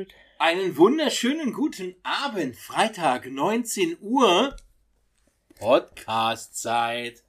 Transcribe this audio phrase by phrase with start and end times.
[0.00, 0.14] Judith.
[0.38, 2.56] Einen wunderschönen guten Abend.
[2.56, 4.56] Freitag, 19 Uhr.
[5.58, 7.22] Podcast-Zeit.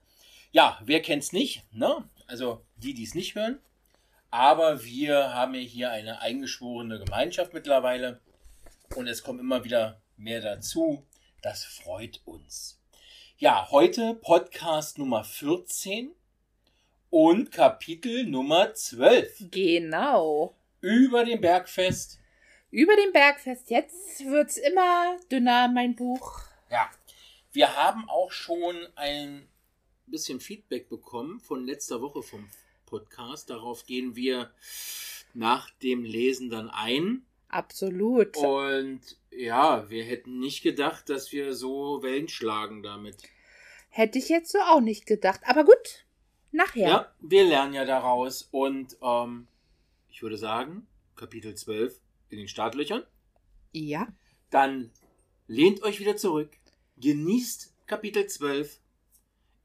[0.53, 2.09] Ja, wer kennt's nicht, ne?
[2.27, 3.59] Also die, die es nicht hören.
[4.29, 8.21] Aber wir haben ja hier eine eingeschworene Gemeinschaft mittlerweile.
[8.95, 11.05] Und es kommt immer wieder mehr dazu.
[11.41, 12.79] Das freut uns.
[13.37, 16.13] Ja, heute Podcast Nummer 14
[17.09, 19.49] und Kapitel Nummer 12.
[19.51, 20.55] Genau.
[20.79, 22.20] Über dem Bergfest.
[22.71, 23.69] Über dem Bergfest.
[23.69, 26.39] Jetzt wird's immer dünner, mein Buch.
[26.69, 26.89] Ja,
[27.51, 29.45] wir haben auch schon ein
[30.07, 32.47] bisschen Feedback bekommen von letzter Woche vom
[32.85, 33.49] Podcast.
[33.49, 34.51] Darauf gehen wir
[35.33, 37.25] nach dem Lesen dann ein.
[37.49, 38.37] Absolut.
[38.37, 39.01] Und
[39.31, 43.17] ja, wir hätten nicht gedacht, dass wir so Wellen schlagen damit.
[43.89, 45.41] Hätte ich jetzt so auch nicht gedacht.
[45.43, 46.05] Aber gut,
[46.53, 46.87] nachher.
[46.87, 48.47] Ja, wir lernen ja daraus.
[48.49, 49.49] Und ähm,
[50.09, 51.99] ich würde sagen, Kapitel 12
[52.31, 53.03] in den Startlöchern.
[53.71, 54.07] Ja.
[54.49, 54.91] Dann
[55.47, 56.57] lehnt euch wieder zurück,
[56.97, 58.79] genießt Kapitel 12.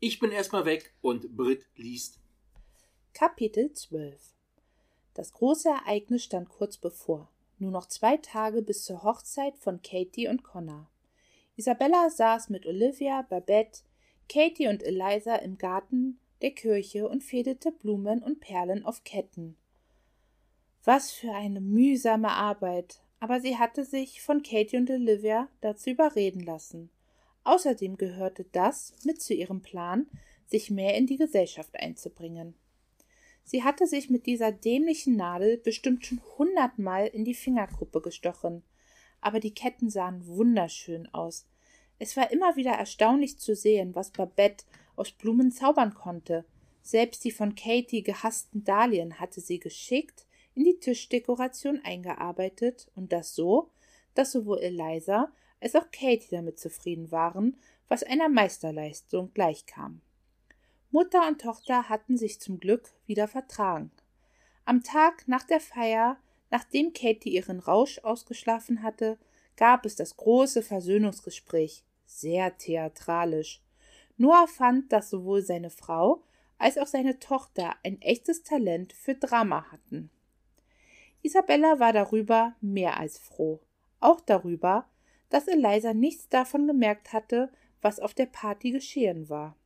[0.01, 2.21] Ich bin erstmal weg und Brit liest.
[3.15, 4.21] Kapitel 12
[5.15, 7.31] Das große Ereignis stand kurz bevor.
[7.59, 10.91] Nur noch zwei Tage bis zur Hochzeit von Katie und Connor.
[11.57, 13.81] Isabella saß mit Olivia, Babette,
[14.29, 19.57] Katie und Eliza im Garten der Kirche und fädelte Blumen und Perlen auf Ketten.
[20.87, 26.39] Was für eine mühsame Arbeit, aber sie hatte sich von Katie und Olivia dazu überreden
[26.39, 26.91] lassen.
[27.43, 30.07] Außerdem gehörte das mit zu ihrem Plan,
[30.47, 32.55] sich mehr in die Gesellschaft einzubringen.
[33.43, 38.63] Sie hatte sich mit dieser dämlichen Nadel bestimmt schon hundertmal in die Fingerkuppe gestochen,
[39.21, 41.49] aber die Ketten sahen wunderschön aus.
[41.99, 44.65] Es war immer wieder erstaunlich zu sehen, was Babette
[44.95, 46.45] aus Blumen zaubern konnte.
[46.83, 50.26] Selbst die von Katie gehassten Dahlien hatte sie geschickt
[50.57, 53.71] in die Tischdekoration eingearbeitet und das so,
[54.15, 55.31] dass sowohl Eliza
[55.61, 57.57] als auch Katie damit zufrieden waren,
[57.89, 60.01] was einer Meisterleistung gleichkam.
[60.91, 63.91] Mutter und Tochter hatten sich zum Glück wieder vertragen.
[64.65, 66.17] Am Tag nach der Feier,
[66.51, 69.19] nachdem Katie ihren Rausch ausgeschlafen hatte,
[69.57, 73.63] gab es das große Versöhnungsgespräch, sehr theatralisch.
[74.17, 76.23] Noah fand, dass sowohl seine Frau
[76.59, 80.11] als auch seine Tochter ein echtes Talent für Drama hatten.
[81.23, 83.61] Isabella war darüber mehr als froh,
[84.01, 84.89] auch darüber,
[85.29, 87.51] dass Eliza nichts davon gemerkt hatte,
[87.83, 89.57] was auf der Party geschehen war.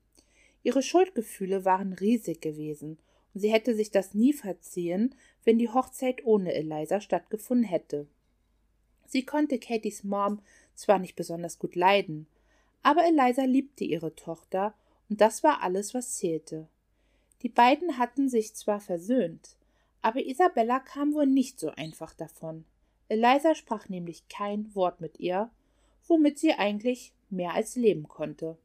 [0.62, 2.98] Ihre Schuldgefühle waren riesig gewesen,
[3.32, 8.06] und sie hätte sich das nie verziehen, wenn die Hochzeit ohne Eliza stattgefunden hätte.
[9.06, 10.40] Sie konnte Katies Mom
[10.74, 12.26] zwar nicht besonders gut leiden,
[12.82, 14.74] aber Eliza liebte ihre Tochter,
[15.08, 16.68] und das war alles, was zählte.
[17.42, 19.56] Die beiden hatten sich zwar versöhnt,
[20.02, 22.64] aber Isabella kam wohl nicht so einfach davon.
[23.08, 25.50] Eliza sprach nämlich kein Wort mit ihr,
[26.06, 28.56] womit sie eigentlich mehr als leben konnte.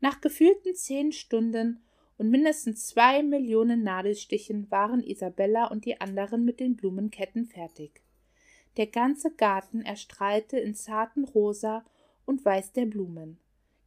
[0.00, 1.82] Nach gefühlten zehn Stunden
[2.18, 8.02] und mindestens zwei Millionen Nadelstichen waren Isabella und die anderen mit den Blumenketten fertig.
[8.76, 11.84] Der ganze Garten erstrahlte in zarten Rosa
[12.24, 13.38] und Weiß der Blumen.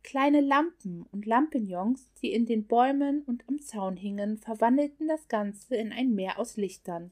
[0.06, 5.76] Kleine Lampen und Lampignons, die in den Bäumen und am Zaun hingen, verwandelten das Ganze
[5.78, 7.10] in ein Meer aus Lichtern.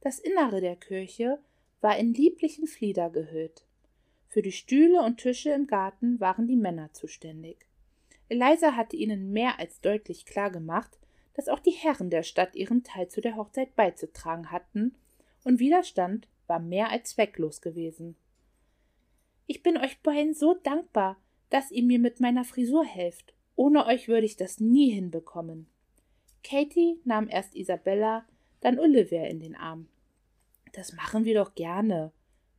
[0.00, 1.40] Das Innere der Kirche
[1.80, 3.64] war in lieblichen Flieder gehüllt.
[4.28, 7.66] Für die Stühle und Tische im Garten waren die Männer zuständig.
[8.28, 11.00] Eliza hatte ihnen mehr als deutlich klar gemacht,
[11.34, 14.94] dass auch die Herren der Stadt ihren Teil zu der Hochzeit beizutragen hatten,
[15.42, 18.14] und Widerstand war mehr als zwecklos gewesen.
[19.48, 21.16] Ich bin euch beiden so dankbar,
[21.50, 23.34] dass ihr mir mit meiner Frisur helft.
[23.56, 25.66] Ohne euch würde ich das nie hinbekommen.
[26.44, 28.24] Katie nahm erst Isabella,
[28.60, 29.88] dann Olivia in den Arm.
[30.72, 32.12] Das machen wir doch gerne.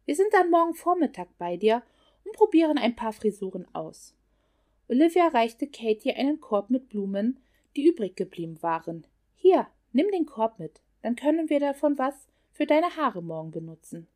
[0.06, 1.84] Wir sind dann morgen Vormittag bei dir
[2.26, 4.16] und probieren ein paar Frisuren aus.
[4.88, 7.40] Olivia reichte Katie einen Korb mit Blumen,
[7.76, 9.06] die übrig geblieben waren.
[9.36, 14.08] Hier, nimm den Korb mit, dann können wir davon was für deine Haare morgen benutzen.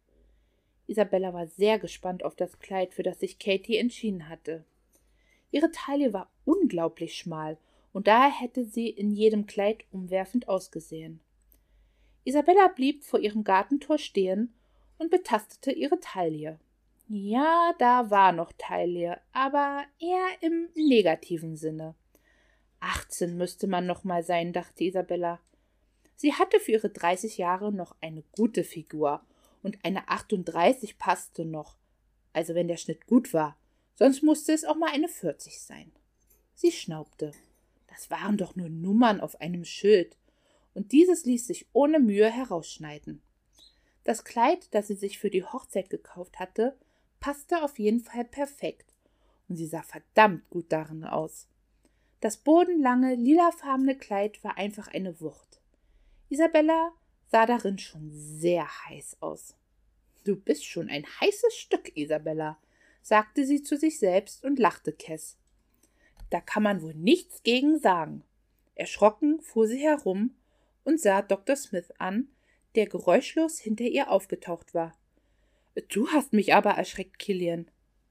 [0.88, 4.66] Isabella war sehr gespannt auf das Kleid, für das sich Katie entschieden hatte.
[5.52, 7.58] Ihre Taille war unglaublich schmal,
[7.94, 11.20] und daher hätte sie in jedem Kleid umwerfend ausgesehen.
[12.26, 14.54] Isabella blieb vor ihrem Gartentor stehen
[14.98, 16.60] und betastete ihre Taille.
[17.08, 21.96] Ja, da war noch Taille, aber eher im negativen Sinne.
[22.80, 25.40] Achtzehn müsste man noch mal sein, dachte Isabella.
[26.16, 29.22] Sie hatte für ihre dreißig Jahre noch eine gute Figur
[29.64, 31.78] und eine 38 passte noch,
[32.34, 33.58] also wenn der Schnitt gut war,
[33.96, 35.92] sonst musste es auch mal eine 40 sein.
[36.54, 37.32] Sie schnaubte.
[37.88, 40.18] Das waren doch nur Nummern auf einem Schild,
[40.74, 43.22] und dieses ließ sich ohne Mühe herausschneiden.
[44.04, 46.76] Das Kleid, das sie sich für die Hochzeit gekauft hatte,
[47.20, 48.94] passte auf jeden Fall perfekt,
[49.48, 51.48] und sie sah verdammt gut darin aus.
[52.20, 55.62] Das bodenlange, lilafarbene Kleid war einfach eine Wucht.
[56.30, 56.92] Isabella
[57.34, 59.56] sah darin schon sehr heiß aus.
[60.24, 62.60] Du bist schon ein heißes Stück, Isabella,
[63.02, 65.40] sagte sie zu sich selbst und lachte Kess.
[66.30, 68.24] Da kann man wohl nichts gegen sagen.
[68.76, 70.36] Erschrocken fuhr sie herum
[70.84, 71.56] und sah Dr.
[71.56, 72.28] Smith an,
[72.76, 74.96] der geräuschlos hinter ihr aufgetaucht war.
[75.90, 77.66] Du hast mich aber erschreckt, Killian.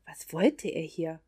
[0.05, 1.21] Was wollte er hier?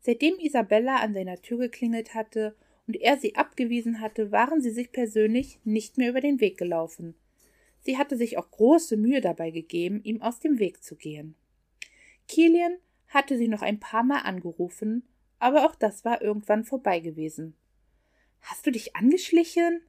[0.00, 2.54] Seitdem Isabella an seiner Tür geklingelt hatte
[2.86, 7.14] und er sie abgewiesen hatte, waren sie sich persönlich nicht mehr über den Weg gelaufen.
[7.80, 11.34] Sie hatte sich auch große Mühe dabei gegeben, ihm aus dem Weg zu gehen.
[12.26, 12.78] Kilian
[13.08, 15.02] hatte sie noch ein paar Mal angerufen,
[15.38, 17.56] aber auch das war irgendwann vorbei gewesen.
[18.40, 19.82] Hast du dich angeschlichen?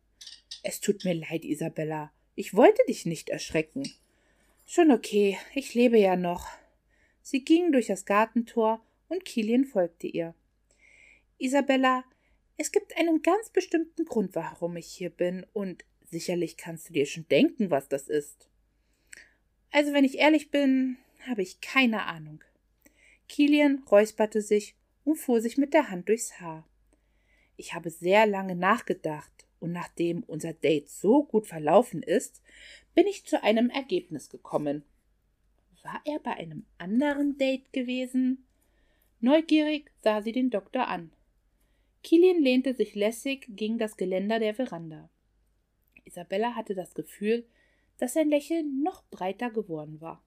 [0.64, 2.12] Es tut mir leid, Isabella.
[2.36, 3.90] Ich wollte dich nicht erschrecken.
[4.66, 6.48] Schon okay, ich lebe ja noch.
[7.22, 10.36] Sie ging durch das Gartentor und Kilian folgte ihr.
[11.38, 12.04] Isabella,
[12.58, 17.06] es gibt einen ganz bestimmten Grund, warum ich hier bin, und sicherlich kannst du dir
[17.06, 18.50] schon denken, was das ist.
[19.72, 20.98] Also, wenn ich ehrlich bin,
[21.28, 22.44] habe ich keine Ahnung.
[23.28, 26.68] Kilian räusperte sich und fuhr sich mit der Hand durchs Haar.
[27.58, 32.42] Ich habe sehr lange nachgedacht, und nachdem unser Date so gut verlaufen ist,
[32.96, 34.84] bin ich zu einem Ergebnis gekommen.
[35.84, 38.46] War er bei einem anderen Date gewesen?
[39.20, 41.12] Neugierig sah sie den Doktor an.
[42.04, 45.10] Kilian lehnte sich lässig gegen das Geländer der Veranda.
[46.10, 47.46] Isabella hatte das Gefühl,
[48.00, 50.24] dass sein Lächeln noch breiter geworden war.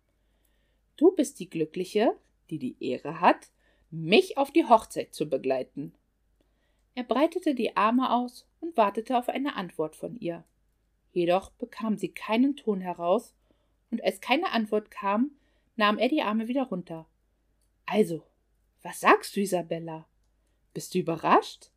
[0.97, 2.17] Du bist die Glückliche,
[2.51, 3.51] die die Ehre hat,
[3.91, 5.93] mich auf die Hochzeit zu begleiten.
[6.95, 10.45] Er breitete die Arme aus und wartete auf eine Antwort von ihr.
[11.13, 13.35] Jedoch bekam sie keinen Ton heraus,
[13.91, 15.33] und als keine Antwort kam,
[15.77, 17.07] nahm er die Arme wieder runter.
[17.85, 18.23] Also,
[18.83, 20.07] was sagst du, Isabella?
[20.73, 21.71] Bist du überrascht?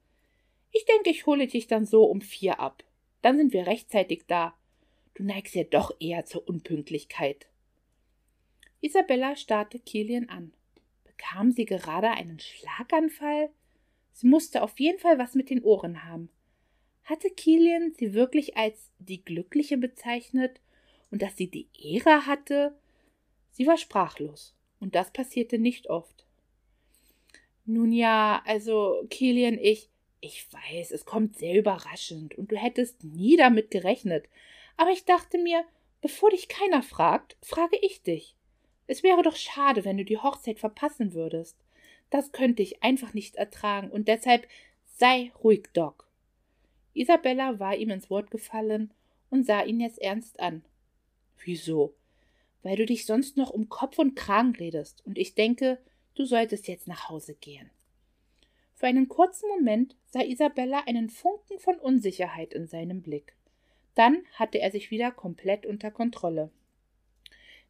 [0.71, 2.83] Ich denke, ich hole dich dann so um vier ab.
[3.25, 4.53] Dann sind wir rechtzeitig da.
[5.15, 7.47] Du neigst ja doch eher zur Unpünktlichkeit.
[8.81, 10.53] Isabella starrte Kilian an.
[11.05, 13.49] Bekam sie gerade einen Schlaganfall?
[14.11, 16.29] Sie musste auf jeden Fall was mit den Ohren haben.
[17.03, 20.61] Hatte Kilian sie wirklich als die Glückliche bezeichnet
[21.09, 22.77] und dass sie die Ehre hatte?
[23.49, 26.27] Sie war sprachlos, und das passierte nicht oft.
[27.65, 29.89] Nun ja, also Kilian, ich,
[30.21, 34.25] ich weiß, es kommt sehr überraschend und du hättest nie damit gerechnet.
[34.77, 35.63] Aber ich dachte mir,
[36.01, 38.35] bevor dich keiner fragt, frage ich dich.
[38.87, 41.57] Es wäre doch schade, wenn du die Hochzeit verpassen würdest.
[42.09, 44.47] Das könnte ich einfach nicht ertragen und deshalb
[44.85, 46.07] sei ruhig, Doc.
[46.93, 48.93] Isabella war ihm ins Wort gefallen
[49.29, 50.63] und sah ihn jetzt ernst an.
[51.43, 51.93] Wieso?
[52.63, 55.79] Weil du dich sonst noch um Kopf und Kragen redest und ich denke,
[56.15, 57.69] du solltest jetzt nach Hause gehen.
[58.85, 63.35] Für einen kurzen Moment sah Isabella einen Funken von Unsicherheit in seinem Blick.
[63.95, 66.51] Dann hatte er sich wieder komplett unter Kontrolle.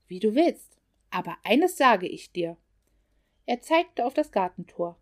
[0.07, 0.77] Wie du willst,
[1.11, 2.57] aber eines sage ich dir.
[3.45, 4.99] Er zeigte auf das Gartentor.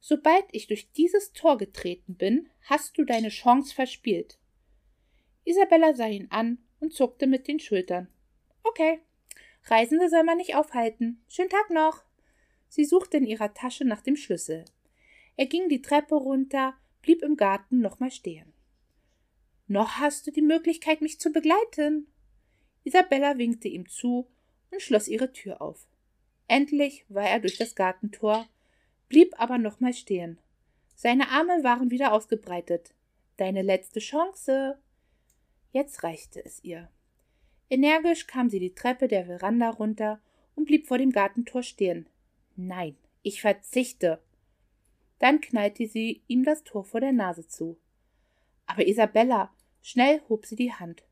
[0.00, 4.40] Sobald ich durch dieses Tor getreten bin, hast du deine Chance verspielt.
[5.44, 8.08] Isabella sah ihn an und zuckte mit den Schultern.
[8.64, 8.98] Okay.
[9.66, 11.22] Reisende soll man nicht aufhalten.
[11.28, 12.02] Schönen Tag noch.
[12.68, 14.64] Sie suchte in ihrer Tasche nach dem Schlüssel.
[15.36, 18.52] Er ging die Treppe runter, blieb im Garten nochmal stehen.
[19.66, 22.06] Noch hast du die Möglichkeit, mich zu begleiten.
[22.84, 24.28] Isabella winkte ihm zu
[24.70, 25.86] und schloss ihre Tür auf.
[26.48, 28.46] Endlich war er durch das Gartentor,
[29.08, 30.38] blieb aber nochmal stehen.
[30.94, 32.94] Seine Arme waren wieder ausgebreitet.
[33.36, 34.78] Deine letzte Chance.
[35.72, 36.90] Jetzt reichte es ihr.
[37.70, 40.20] Energisch kam sie die Treppe der Veranda runter
[40.54, 42.06] und blieb vor dem Gartentor stehen.
[42.56, 44.20] Nein, ich verzichte.
[45.22, 47.78] Dann knallte sie ihm das Tor vor der Nase zu.
[48.66, 51.04] Aber Isabella, schnell hob sie die Hand.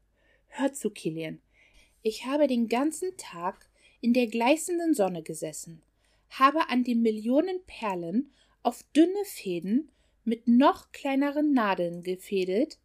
[0.48, 1.40] Hör zu, Kilian.
[2.02, 5.84] Ich habe den ganzen Tag in der gleißenden Sonne gesessen,
[6.28, 8.32] habe an den Millionen Perlen
[8.64, 9.92] auf dünne Fäden
[10.24, 12.80] mit noch kleineren Nadeln gefädelt,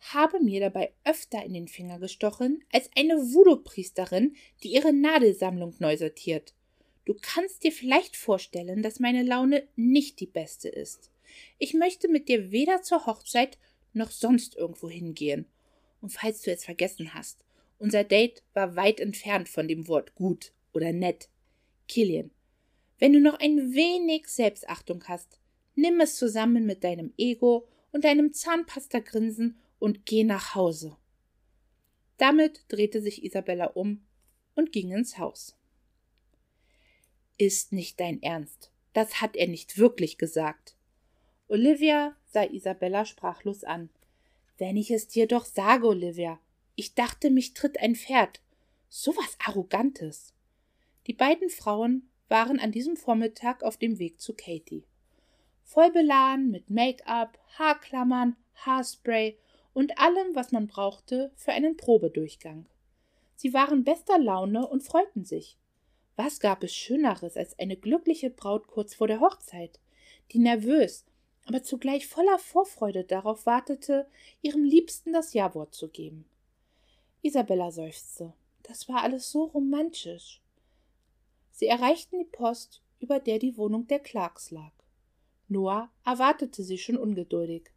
[0.00, 5.96] habe mir dabei öfter in den Finger gestochen als eine Voodoo-Priesterin, die ihre Nadelsammlung neu
[5.96, 6.52] sortiert.
[7.10, 11.10] Du kannst dir vielleicht vorstellen, dass meine Laune nicht die beste ist.
[11.58, 13.58] Ich möchte mit dir weder zur Hochzeit
[13.92, 15.46] noch sonst irgendwo hingehen.
[16.00, 17.44] Und falls du es vergessen hast,
[17.80, 21.28] unser Date war weit entfernt von dem Wort gut oder nett.
[21.88, 22.30] Killian,
[23.00, 25.40] wenn du noch ein wenig Selbstachtung hast,
[25.74, 30.96] nimm es zusammen mit deinem Ego und deinem Zahnpasta-Grinsen und geh nach Hause.
[32.18, 34.06] Damit drehte sich Isabella um
[34.54, 35.56] und ging ins Haus.
[37.40, 38.70] Ist nicht dein Ernst.
[38.92, 40.76] Das hat er nicht wirklich gesagt.
[41.48, 43.88] Olivia sah Isabella sprachlos an.
[44.58, 46.38] Wenn ich es dir doch sage, Olivia.
[46.74, 48.42] Ich dachte, mich tritt ein Pferd.
[48.90, 50.34] So was Arrogantes.
[51.06, 54.84] Die beiden Frauen waren an diesem Vormittag auf dem Weg zu Katie.
[55.64, 59.38] Voll beladen mit Make-up, Haarklammern, Haarspray
[59.72, 62.66] und allem, was man brauchte für einen Probedurchgang.
[63.34, 65.56] Sie waren bester Laune und freuten sich.
[66.22, 69.80] Was gab es Schöneres als eine glückliche Braut kurz vor der Hochzeit,
[70.32, 71.06] die nervös,
[71.46, 74.06] aber zugleich voller Vorfreude darauf wartete,
[74.42, 76.26] ihrem Liebsten das Ja-Wort zu geben.
[77.22, 78.34] Isabella seufzte.
[78.64, 80.42] Das war alles so romantisch.
[81.52, 84.72] Sie erreichten die Post, über der die Wohnung der Clarks lag.
[85.48, 87.70] Noah erwartete sie schon ungeduldig.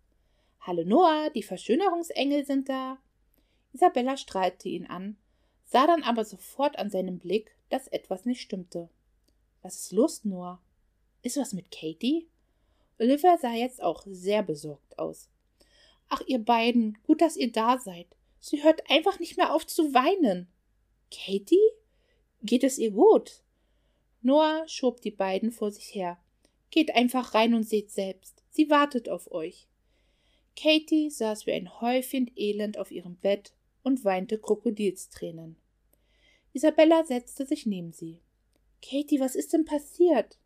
[0.59, 2.97] Hallo Noah, die Verschönerungsengel sind da.
[3.71, 5.15] Isabella strahlte ihn an,
[5.63, 8.89] sah dann aber sofort an seinem Blick, dass etwas nicht stimmte.
[9.61, 10.61] Was ist los, Noah?
[11.21, 12.27] Ist was mit Katie?
[12.99, 15.29] Olivia sah jetzt auch sehr besorgt aus.
[16.09, 18.07] Ach, ihr beiden, gut, dass ihr da seid.
[18.39, 20.47] Sie hört einfach nicht mehr auf zu weinen.
[21.09, 21.57] Katie?
[22.41, 23.41] Geht es ihr gut?
[24.21, 26.17] Noah schob die beiden vor sich her.
[26.71, 28.43] Geht einfach rein und seht selbst.
[28.49, 29.67] Sie wartet auf euch.
[30.55, 35.55] Katie saß wie ein Häufchen Elend auf ihrem Bett und weinte Krokodilstränen.
[36.53, 38.21] Isabella setzte sich neben sie.
[38.81, 40.37] Katie, was ist denn passiert?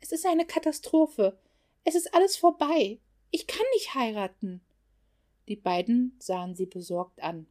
[0.00, 1.38] Es ist eine Katastrophe.
[1.84, 2.98] Es ist alles vorbei.
[3.30, 4.60] Ich kann nicht heiraten.
[5.48, 7.46] Die beiden sahen sie besorgt an.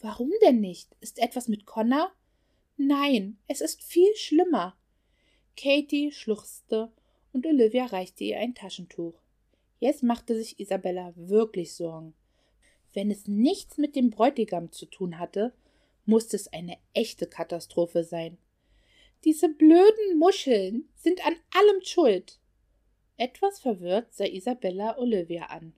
[0.00, 0.96] Warum denn nicht?
[1.00, 2.12] Ist etwas mit Connor?
[2.76, 4.76] Nein, es ist viel schlimmer.
[5.56, 6.90] Katie schluchzte
[7.32, 9.14] und Olivia reichte ihr ein Taschentuch.
[9.78, 12.14] Jetzt machte sich Isabella wirklich Sorgen.
[12.92, 15.52] Wenn es nichts mit dem Bräutigam zu tun hatte,
[16.06, 18.38] musste es eine echte Katastrophe sein.
[19.24, 22.38] Diese blöden Muscheln sind an allem schuld.
[23.16, 25.72] Etwas verwirrt sah Isabella Olivia an.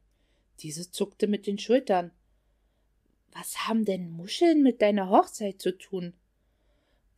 [0.60, 2.10] Diese zuckte mit den Schultern.
[3.32, 6.14] Was haben denn Muscheln mit deiner Hochzeit zu tun?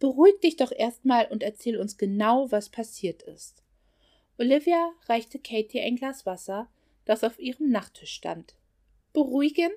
[0.00, 3.62] Beruhig dich doch erstmal und erzähl uns genau, was passiert ist.
[4.36, 6.68] Olivia reichte Katie ein Glas Wasser,
[7.04, 8.54] das auf ihrem Nachttisch stand.
[9.12, 9.70] Beruhigen?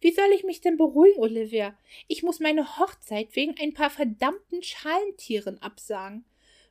[0.00, 1.76] Wie soll ich mich denn beruhigen, Olivia?
[2.06, 6.24] Ich muss meine Hochzeit wegen ein paar verdammten Schalentieren absagen.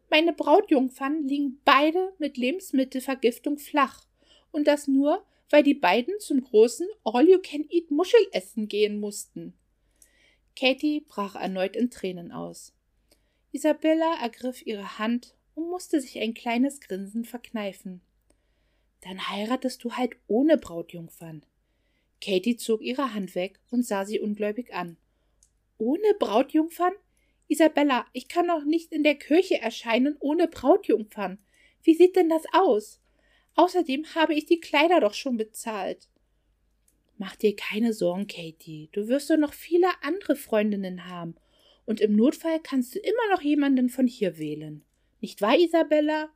[0.10, 4.06] Meine Brautjungfern liegen beide mit Lebensmittelvergiftung flach.
[4.52, 9.54] Und das nur, weil die beiden zum großen All-You-Can-Eat-Muschelessen gehen mussten.
[10.56, 12.74] Katie brach erneut in Tränen aus.
[13.52, 18.02] Isabella ergriff ihre Hand und musste sich ein kleines Grinsen verkneifen.
[19.02, 21.44] Dann heiratest du halt ohne Brautjungfern.
[22.22, 24.98] Katie zog ihre Hand weg und sah sie ungläubig an.
[25.78, 26.94] Ohne Brautjungfern?
[27.48, 31.40] Isabella, ich kann doch nicht in der Kirche erscheinen ohne Brautjungfern.
[31.84, 33.00] Wie sieht denn das aus?
[33.56, 36.10] Außerdem habe ich die Kleider doch schon bezahlt.
[37.18, 38.90] Mach dir keine Sorgen, Katie.
[38.92, 41.36] Du wirst doch noch viele andere Freundinnen haben.
[41.86, 44.84] Und im Notfall kannst du immer noch jemanden von hier wählen.
[45.22, 46.30] Nicht wahr, Isabella?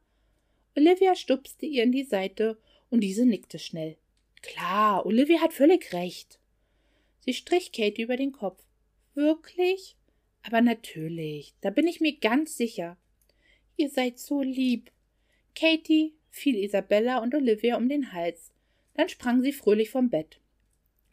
[0.75, 2.57] Olivia stupste ihr in die Seite
[2.89, 3.97] und diese nickte schnell.
[4.41, 6.39] Klar, Olivia hat völlig recht.
[7.19, 8.63] Sie strich Katie über den Kopf.
[9.13, 9.95] Wirklich?
[10.43, 12.97] Aber natürlich, da bin ich mir ganz sicher.
[13.77, 14.91] Ihr seid so lieb.
[15.55, 18.51] Katie fiel Isabella und Olivia um den Hals.
[18.95, 20.39] Dann sprang sie fröhlich vom Bett.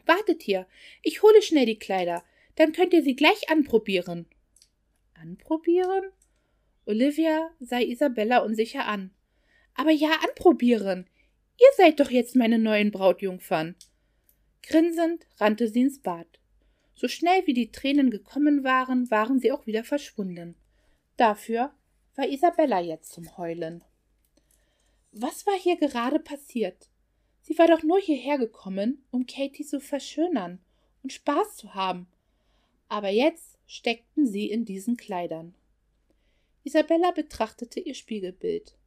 [0.06, 0.66] Wartet hier,
[1.02, 2.25] ich hole schnell die Kleider,
[2.56, 4.26] dann könnt ihr sie gleich anprobieren.
[5.14, 6.11] Anprobieren?
[6.87, 9.11] Olivia sah Isabella unsicher an.
[9.75, 11.06] Aber ja, anprobieren.
[11.60, 13.74] Ihr seid doch jetzt meine neuen Brautjungfern.
[14.62, 16.26] Grinsend rannte sie ins Bad.
[16.94, 20.56] So schnell wie die Tränen gekommen waren, waren sie auch wieder verschwunden.
[21.16, 21.72] Dafür
[22.14, 23.82] war Isabella jetzt zum Heulen.
[25.12, 26.88] Was war hier gerade passiert?
[27.42, 30.60] Sie war doch nur hierher gekommen, um Katie zu verschönern
[31.02, 32.06] und Spaß zu haben.
[32.88, 35.54] Aber jetzt steckten sie in diesen Kleidern.
[36.62, 38.77] Isabella betrachtete ihr Spiegelbild.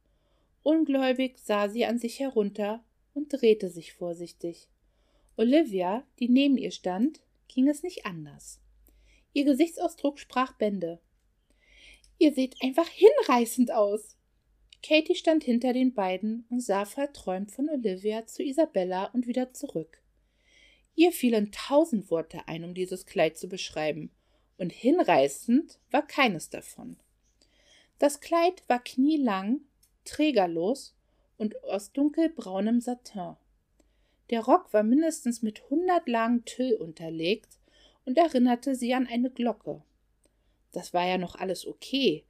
[0.62, 4.68] Ungläubig sah sie an sich herunter und drehte sich vorsichtig.
[5.36, 8.60] Olivia, die neben ihr stand, ging es nicht anders.
[9.32, 11.00] Ihr Gesichtsausdruck sprach Bände.
[12.18, 14.16] Ihr seht einfach hinreißend aus.
[14.82, 20.02] Katie stand hinter den beiden und sah verträumt von Olivia zu Isabella und wieder zurück.
[20.94, 24.10] Ihr fielen tausend Worte ein, um dieses Kleid zu beschreiben,
[24.58, 26.96] und hinreißend war keines davon.
[27.98, 29.60] Das Kleid war knielang
[30.04, 30.94] trägerlos
[31.38, 33.36] und aus dunkelbraunem Satin.
[34.30, 37.58] Der Rock war mindestens mit hundert Lagen Tüll unterlegt
[38.04, 39.82] und erinnerte sie an eine Glocke.
[40.72, 42.24] das war ja noch alles okay.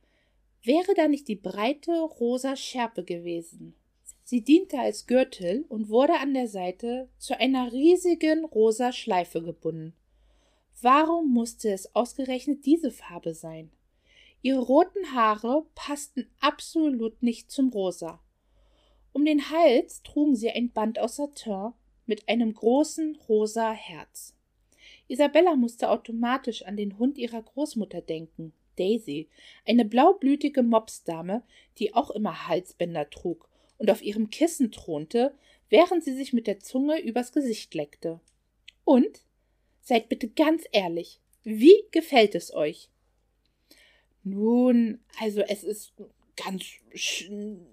[0.64, 3.74] Wäre da nicht die breite rosa Schärpe gewesen?
[4.24, 9.94] Sie diente als Gürtel und wurde an der Seite zu einer riesigen rosa Schleife gebunden.
[10.80, 13.70] Warum musste es ausgerechnet diese Farbe sein?
[14.42, 18.20] Ihre roten Haare passten absolut nicht zum Rosa.
[19.12, 21.72] Um den Hals trugen sie ein Band aus Satin
[22.06, 24.34] mit einem großen rosa Herz.
[25.06, 29.28] Isabella musste automatisch an den Hund ihrer Großmutter denken, Daisy,
[29.64, 31.42] eine blaublütige Mopsdame,
[31.78, 35.34] die auch immer Halsbänder trug und auf ihrem Kissen thronte,
[35.68, 38.20] während sie sich mit der Zunge übers Gesicht leckte.
[38.84, 39.24] Und?
[39.80, 42.88] Seid bitte ganz ehrlich, wie gefällt es euch?
[44.24, 45.92] Nun, also es ist
[46.36, 46.64] ganz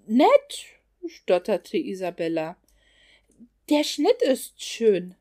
[0.06, 0.66] nett,
[1.06, 2.56] stotterte Isabella.
[3.68, 5.14] Der Schnitt ist schön.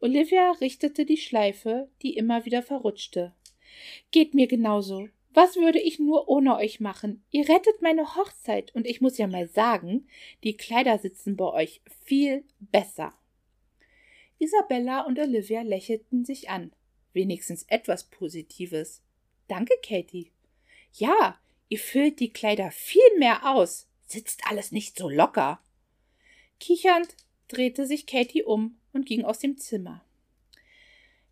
[0.00, 3.32] Olivia richtete die Schleife, die immer wieder verrutschte.
[4.10, 5.08] Geht mir genauso.
[5.34, 7.24] Was würde ich nur ohne euch machen?
[7.30, 10.06] Ihr rettet meine Hochzeit und ich muss ja mal sagen,
[10.44, 13.12] die Kleider sitzen bei euch viel besser.
[14.38, 16.72] Isabella und Olivia lächelten sich an.
[17.12, 19.02] Wenigstens etwas Positives.
[19.48, 20.30] Danke, Katie.
[20.96, 23.88] Ja, ihr füllt die Kleider viel mehr aus.
[24.06, 25.60] Sitzt alles nicht so locker.
[26.60, 27.16] Kichernd
[27.48, 30.04] drehte sich Katie um und ging aus dem Zimmer.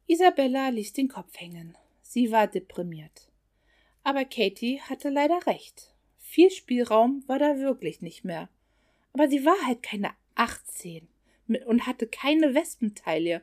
[0.09, 1.76] Isabella ließ den Kopf hängen.
[2.02, 3.28] Sie war deprimiert.
[4.02, 5.95] Aber Katie hatte leider recht.
[6.19, 8.49] Viel Spielraum war da wirklich nicht mehr.
[9.12, 11.07] Aber sie war halt keine achtzehn
[11.66, 13.42] und hatte keine Wespenteile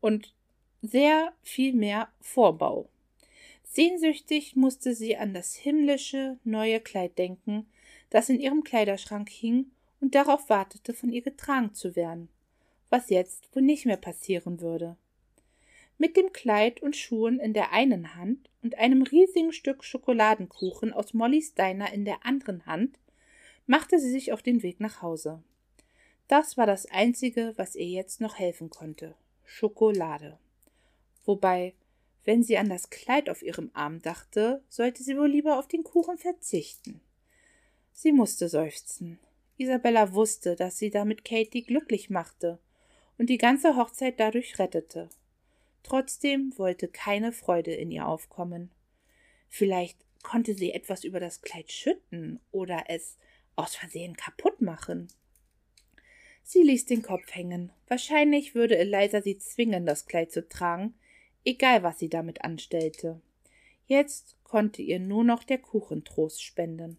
[0.00, 0.32] und
[0.80, 2.88] sehr viel mehr Vorbau.
[3.72, 7.70] Sehnsüchtig musste sie an das himmlische neue Kleid denken,
[8.10, 12.28] das in ihrem Kleiderschrank hing und darauf wartete, von ihr getragen zu werden,
[12.88, 14.96] was jetzt wohl nicht mehr passieren würde.
[15.98, 21.14] Mit dem Kleid und Schuhen in der einen Hand und einem riesigen Stück Schokoladenkuchen aus
[21.14, 22.98] Mollys Diner in der anderen Hand
[23.68, 25.44] machte sie sich auf den Weg nach Hause.
[26.26, 29.14] Das war das Einzige, was ihr jetzt noch helfen konnte.
[29.44, 30.40] Schokolade.
[31.24, 31.74] Wobei,
[32.30, 35.82] wenn sie an das Kleid auf ihrem Arm dachte, sollte sie wohl lieber auf den
[35.82, 37.00] Kuchen verzichten.
[37.92, 39.18] Sie musste seufzen.
[39.56, 42.60] Isabella wusste, dass sie damit Katie glücklich machte
[43.18, 45.08] und die ganze Hochzeit dadurch rettete.
[45.82, 48.70] Trotzdem wollte keine Freude in ihr aufkommen.
[49.48, 53.18] Vielleicht konnte sie etwas über das Kleid schütten oder es
[53.56, 55.08] aus Versehen kaputt machen.
[56.44, 57.72] Sie ließ den Kopf hängen.
[57.88, 60.94] Wahrscheinlich würde Eliza sie zwingen, das Kleid zu tragen,
[61.44, 63.20] egal was sie damit anstellte.
[63.86, 66.98] Jetzt konnte ihr nur noch der Kuchen Trost spenden.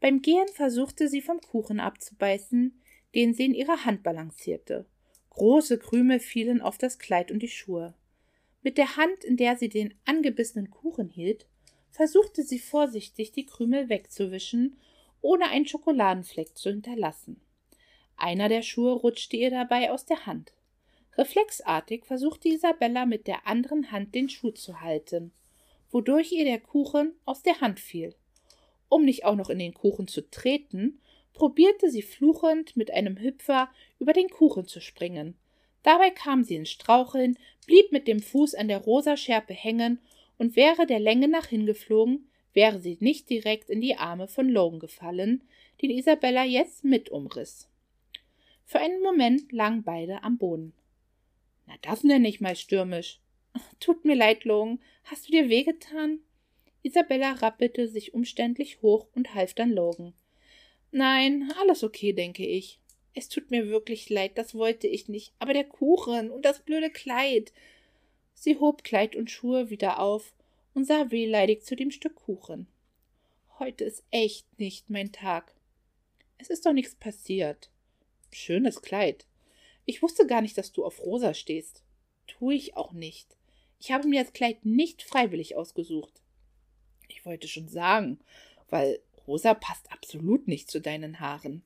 [0.00, 2.80] Beim Gehen versuchte sie vom Kuchen abzubeißen,
[3.14, 4.86] den sie in ihrer Hand balancierte.
[5.30, 7.94] Große Krümel fielen auf das Kleid und die Schuhe.
[8.62, 11.46] Mit der Hand, in der sie den angebissenen Kuchen hielt,
[11.90, 14.76] versuchte sie vorsichtig, die Krümel wegzuwischen,
[15.20, 17.40] ohne einen Schokoladenfleck zu hinterlassen.
[18.16, 20.52] Einer der Schuhe rutschte ihr dabei aus der Hand.
[21.18, 25.32] Reflexartig versuchte Isabella mit der anderen Hand den Schuh zu halten,
[25.90, 28.14] wodurch ihr der Kuchen aus der Hand fiel.
[28.88, 31.00] Um nicht auch noch in den Kuchen zu treten,
[31.34, 35.36] probierte sie fluchend mit einem Hüpfer über den Kuchen zu springen.
[35.82, 39.98] Dabei kam sie ins Straucheln, blieb mit dem Fuß an der rosa Schärpe hängen
[40.38, 44.80] und wäre der Länge nach hingeflogen, wäre sie nicht direkt in die Arme von Logan
[44.80, 45.42] gefallen,
[45.80, 47.68] den Isabella jetzt mit umriss.
[48.64, 50.72] Für einen Moment lagen beide am Boden.
[51.66, 53.20] Na, das nenne ich mal stürmisch.
[53.80, 54.80] Tut mir leid, Logan.
[55.04, 56.20] Hast du dir wehgetan?
[56.82, 60.14] Isabella rappelte sich umständlich hoch und half dann Logan.
[60.90, 62.78] Nein, alles okay, denke ich.
[63.14, 65.32] Es tut mir wirklich leid, das wollte ich nicht.
[65.38, 67.52] Aber der Kuchen und das blöde Kleid.
[68.34, 70.34] Sie hob Kleid und Schuhe wieder auf
[70.74, 72.66] und sah wehleidig zu dem Stück Kuchen.
[73.58, 75.54] Heute ist echt nicht mein Tag.
[76.38, 77.70] Es ist doch nichts passiert.
[78.32, 79.26] Schönes Kleid.
[79.84, 81.82] Ich wusste gar nicht, dass du auf rosa stehst.
[82.26, 83.36] Tue ich auch nicht.
[83.78, 86.22] Ich habe mir das Kleid nicht freiwillig ausgesucht.
[87.08, 88.20] Ich wollte schon sagen,
[88.68, 91.62] weil rosa passt absolut nicht zu deinen Haaren.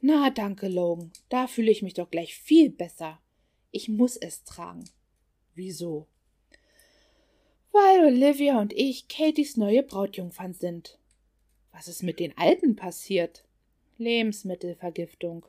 [0.00, 1.12] Na, danke, Logan.
[1.28, 3.20] Da fühle ich mich doch gleich viel besser.
[3.70, 4.84] Ich muss es tragen.
[5.54, 6.06] Wieso?
[7.72, 10.98] Weil Olivia und ich Katies neue Brautjungfern sind.
[11.72, 13.44] Was ist mit den Alten passiert?
[13.96, 15.46] Lebensmittelvergiftung.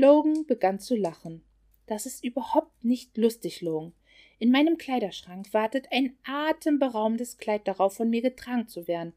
[0.00, 1.42] Logan begann zu lachen.
[1.84, 3.92] Das ist überhaupt nicht lustig, Logan.
[4.38, 9.12] In meinem Kleiderschrank wartet ein atemberaubendes Kleid darauf, von mir getragen zu werden.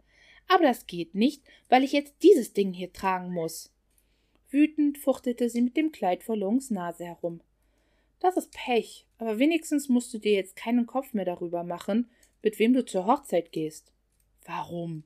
[0.49, 3.71] Aber das geht nicht, weil ich jetzt dieses Ding hier tragen muss.
[4.49, 7.39] Wütend fuchtelte sie mit dem Kleid vor Longs Nase herum.
[8.19, 12.09] Das ist Pech, aber wenigstens musst du dir jetzt keinen Kopf mehr darüber machen,
[12.41, 13.93] mit wem du zur Hochzeit gehst.
[14.45, 15.05] Warum?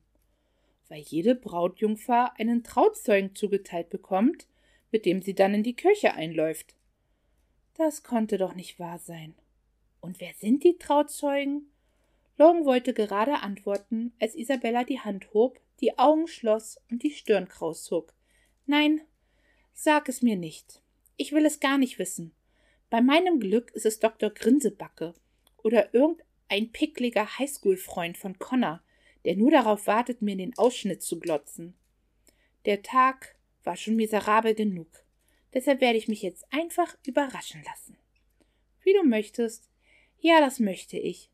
[0.89, 4.47] Weil jede Brautjungfer einen Trauzeugen zugeteilt bekommt,
[4.91, 6.75] mit dem sie dann in die Kirche einläuft.
[7.75, 9.35] Das konnte doch nicht wahr sein.
[10.01, 11.71] Und wer sind die Trauzeugen?
[12.37, 17.47] Logan wollte gerade antworten, als Isabella die Hand hob, die Augen schloss und die Stirn
[17.47, 18.13] kraus zog.
[18.65, 19.01] Nein,
[19.73, 20.81] sag es mir nicht.
[21.17, 22.33] Ich will es gar nicht wissen.
[22.89, 24.29] Bei meinem Glück ist es Dr.
[24.29, 25.13] Grinsebacke
[25.57, 28.81] oder irgendein pickliger Highschool-Freund von Connor,
[29.25, 31.75] der nur darauf wartet, mir den Ausschnitt zu glotzen.
[32.65, 33.36] Der Tag
[33.67, 34.87] war schon miserabel genug.
[35.53, 37.97] Deshalb werde ich mich jetzt einfach überraschen lassen.
[38.81, 39.69] Wie du möchtest.
[40.19, 41.29] Ja, das möchte ich.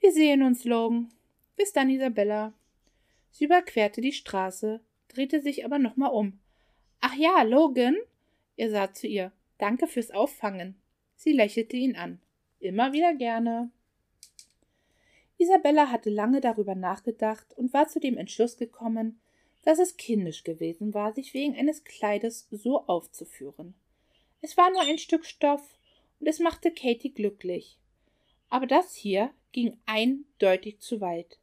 [0.00, 1.12] Wir sehen uns, Logan.
[1.56, 2.54] Bis dann, Isabella.
[3.30, 6.38] Sie überquerte die Straße, drehte sich aber nochmal um.
[7.00, 7.96] Ach ja, Logan?
[8.56, 9.32] Er sah zu ihr.
[9.58, 10.76] Danke fürs Auffangen.
[11.16, 12.20] Sie lächelte ihn an.
[12.60, 13.70] Immer wieder gerne.
[15.38, 19.20] Isabella hatte lange darüber nachgedacht und war zu dem Entschluss gekommen,
[19.66, 23.74] dass es kindisch gewesen war, sich wegen eines Kleides so aufzuführen.
[24.40, 25.76] Es war nur ein Stück Stoff
[26.20, 27.76] und es machte Katie glücklich.
[28.48, 31.40] Aber das hier ging eindeutig zu weit.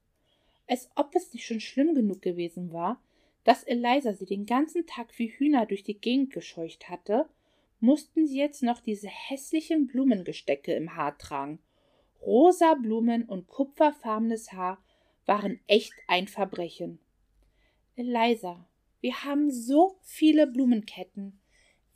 [0.68, 3.04] Als ob es nicht schon schlimm genug gewesen war,
[3.44, 7.28] dass Eliza sie den ganzen Tag wie Hühner durch die Gegend gescheucht hatte,
[7.82, 11.60] mussten sie jetzt noch diese hässlichen Blumengestecke im Haar tragen.
[12.22, 14.82] Rosa Blumen und kupferfarbenes Haar
[15.26, 17.00] waren echt ein Verbrechen.
[17.96, 18.68] Eliza,
[19.02, 21.40] wir haben so viele Blumenketten.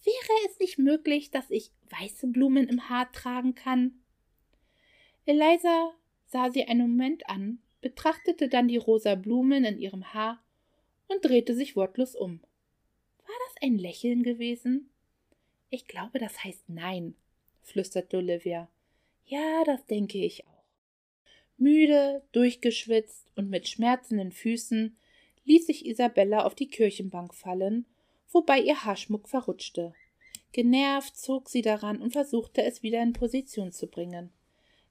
[0.03, 3.99] Wäre es nicht möglich, dass ich weiße Blumen im Haar tragen kann?
[5.25, 5.93] Eliza
[6.27, 10.43] sah sie einen Moment an, betrachtete dann die rosa Blumen in ihrem Haar
[11.07, 12.41] und drehte sich wortlos um.
[13.25, 14.89] War das ein Lächeln gewesen?
[15.69, 17.15] Ich glaube, das heißt Nein,
[17.63, 18.69] flüsterte Olivia.
[19.25, 20.63] Ja, das denke ich auch.
[21.57, 24.95] Müde, durchgeschwitzt und mit schmerzenden Füßen
[25.47, 27.85] ließ sich Isabella auf die Kirchenbank fallen,
[28.31, 29.93] wobei ihr Haarschmuck verrutschte.
[30.51, 34.31] Genervt zog sie daran und versuchte es wieder in Position zu bringen.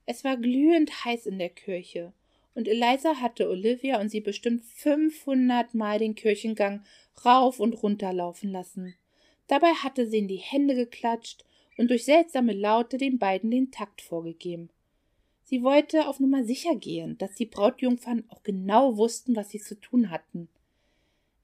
[0.05, 2.13] Es war glühend heiß in der Kirche,
[2.55, 6.83] und Eliza hatte Olivia und sie bestimmt fünfhundertmal den Kirchengang
[7.23, 8.95] rauf und runter laufen lassen.
[9.47, 11.45] Dabei hatte sie in die Hände geklatscht
[11.77, 14.69] und durch seltsame Laute den beiden den Takt vorgegeben.
[15.49, 19.79] Sie wollte auf Nummer sicher gehen, dass die Brautjungfern auch genau wussten, was sie zu
[19.79, 20.49] tun hatten.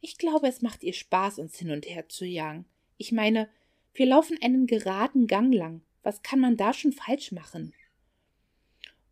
[0.01, 2.65] Ich glaube, es macht ihr Spaß, uns hin und her zu jagen.
[2.97, 3.47] Ich meine,
[3.93, 5.83] wir laufen einen geraden Gang lang.
[6.01, 7.73] Was kann man da schon falsch machen?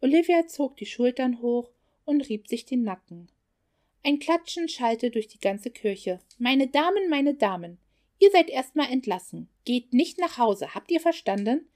[0.01, 1.69] Olivia zog die Schultern hoch
[2.03, 3.29] und rieb sich den Nacken.
[4.03, 6.19] Ein Klatschen schallte durch die ganze Kirche.
[6.37, 7.77] Meine Damen, meine Damen,
[8.19, 9.47] ihr seid erstmal entlassen.
[9.63, 11.69] Geht nicht nach Hause, habt ihr verstanden?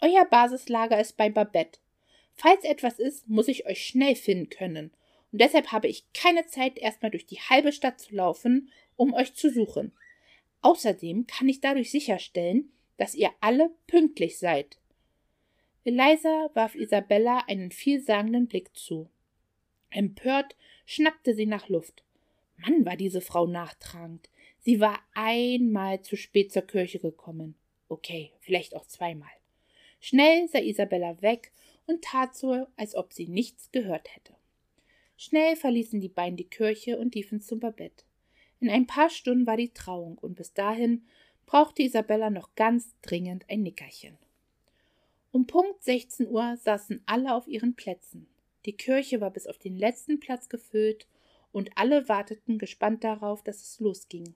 [0.00, 1.78] Euer Basislager ist bei Babette.
[2.36, 4.92] Falls etwas ist, muss ich euch schnell finden können.
[5.32, 9.34] Und deshalb habe ich keine Zeit, erstmal durch die halbe Stadt zu laufen, um euch
[9.34, 9.92] zu suchen.
[10.62, 14.78] Außerdem kann ich dadurch sicherstellen, dass ihr alle pünktlich seid.
[15.84, 19.08] Eliza warf Isabella einen vielsagenden Blick zu.
[19.90, 22.02] Empört schnappte sie nach Luft.
[22.56, 24.28] Mann, war diese Frau nachtragend.
[24.60, 27.54] Sie war einmal zu spät zur Kirche gekommen.
[27.88, 29.30] Okay, vielleicht auch zweimal.
[30.00, 31.52] Schnell sah Isabella weg
[31.86, 34.34] und tat so, als ob sie nichts gehört hätte.
[35.16, 38.04] Schnell verließen die beiden die Kirche und liefen zum Babett.
[38.60, 41.06] In ein paar Stunden war die Trauung, und bis dahin
[41.46, 44.18] brauchte Isabella noch ganz dringend ein Nickerchen.
[45.32, 48.26] Um Punkt 16 Uhr saßen alle auf ihren Plätzen.
[48.64, 51.06] Die Kirche war bis auf den letzten Platz gefüllt,
[51.52, 54.34] und alle warteten gespannt darauf, dass es losging.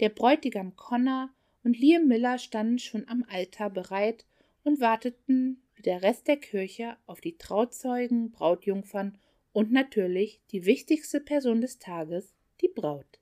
[0.00, 1.30] Der Bräutigam Connor
[1.62, 4.24] und Liam Miller standen schon am Altar bereit
[4.64, 9.16] und warteten wie der Rest der Kirche auf die Trauzeugen, Brautjungfern
[9.54, 13.18] und natürlich die wichtigste Person des Tages, die Braut.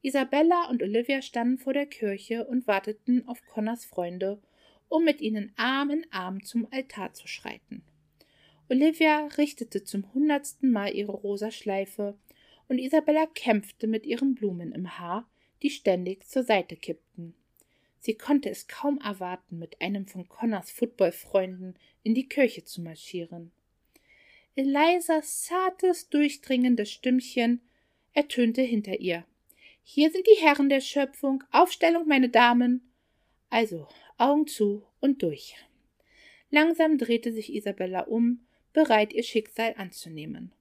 [0.00, 4.40] Isabella und Olivia standen vor der Kirche und warteten auf Connors Freunde,
[4.88, 7.82] um mit ihnen Arm in Arm zum Altar zu schreiten.
[8.70, 12.16] Olivia richtete zum hundertsten Mal ihre rosa Schleife,
[12.68, 15.28] und Isabella kämpfte mit ihren Blumen im Haar,
[15.62, 17.34] die ständig zur Seite kippten.
[18.00, 23.52] Sie konnte es kaum erwarten, mit einem von Connors Footballfreunden in die Kirche zu marschieren.
[24.56, 27.60] Elisas zartes, durchdringendes Stimmchen
[28.14, 29.24] ertönte hinter ihr.
[29.82, 31.44] Hier sind die Herren der Schöpfung.
[31.52, 32.90] Aufstellung, meine Damen.
[33.50, 33.86] Also,
[34.16, 35.56] Augen zu und durch.
[36.50, 40.52] Langsam drehte sich Isabella um, bereit, ihr Schicksal anzunehmen.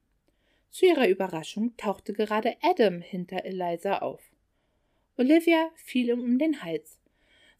[0.72, 4.22] Zu ihrer Überraschung tauchte gerade Adam hinter Eliza auf.
[5.18, 6.99] Olivia fiel ihm um den Hals.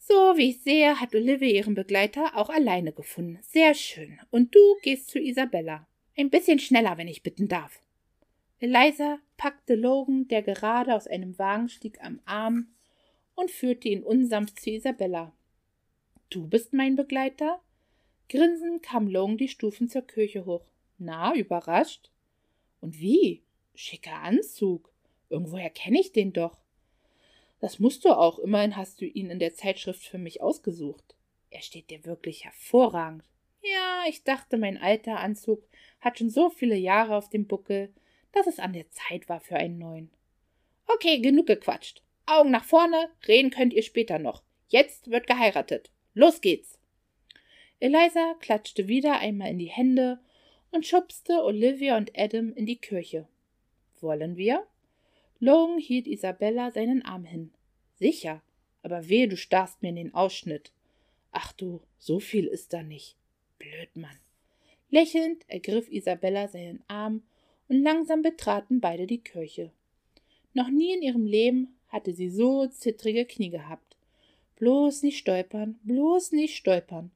[0.02, 3.38] So wie ich sehe, hat Olivia ihren Begleiter auch alleine gefunden.
[3.42, 4.18] Sehr schön.
[4.30, 5.86] Und du gehst zu Isabella.
[6.16, 7.80] Ein bisschen schneller, wenn ich bitten darf.
[8.60, 12.68] Eliza packte Logan, der gerade aus einem Wagen stieg, am Arm
[13.34, 15.34] und führte ihn unsanft zu Isabella.
[16.30, 17.60] Du bist mein Begleiter?
[18.30, 20.64] Grinsend kam Logan die Stufen zur Kirche hoch.
[20.96, 22.10] Na, überrascht?
[22.80, 23.42] Und wie?
[23.74, 24.90] Schicker Anzug.
[25.28, 26.56] Irgendwoher kenne ich den doch.
[27.60, 31.14] Das musst du auch, immerhin hast du ihn in der Zeitschrift für mich ausgesucht.
[31.50, 33.22] Er steht dir wirklich hervorragend.
[33.62, 35.62] Ja, ich dachte, mein alter Anzug
[36.00, 37.92] hat schon so viele Jahre auf dem Buckel,
[38.32, 40.10] dass es an der Zeit war für einen neuen.
[40.86, 42.02] Okay, genug gequatscht.
[42.26, 44.42] Augen nach vorne, reden könnt ihr später noch.
[44.68, 45.90] Jetzt wird geheiratet.
[46.14, 46.78] Los geht's.
[47.80, 50.20] Eliza klatschte wieder einmal in die Hände
[50.70, 53.26] und schubste Olivia und Adam in die Kirche.
[54.00, 54.66] Wollen wir?
[55.40, 57.50] Logan hielt Isabella seinen Arm hin.
[57.94, 58.42] Sicher,
[58.82, 60.70] aber wehe, du starrst mir in den Ausschnitt.
[61.32, 63.16] Ach du, so viel ist da nicht.
[63.58, 64.18] Blödmann.
[64.90, 67.22] Lächelnd ergriff Isabella seinen Arm
[67.68, 69.70] und langsam betraten beide die Kirche.
[70.52, 73.96] Noch nie in ihrem Leben hatte sie so zittrige Knie gehabt.
[74.56, 77.10] Bloß nicht stolpern, bloß nicht stolpern.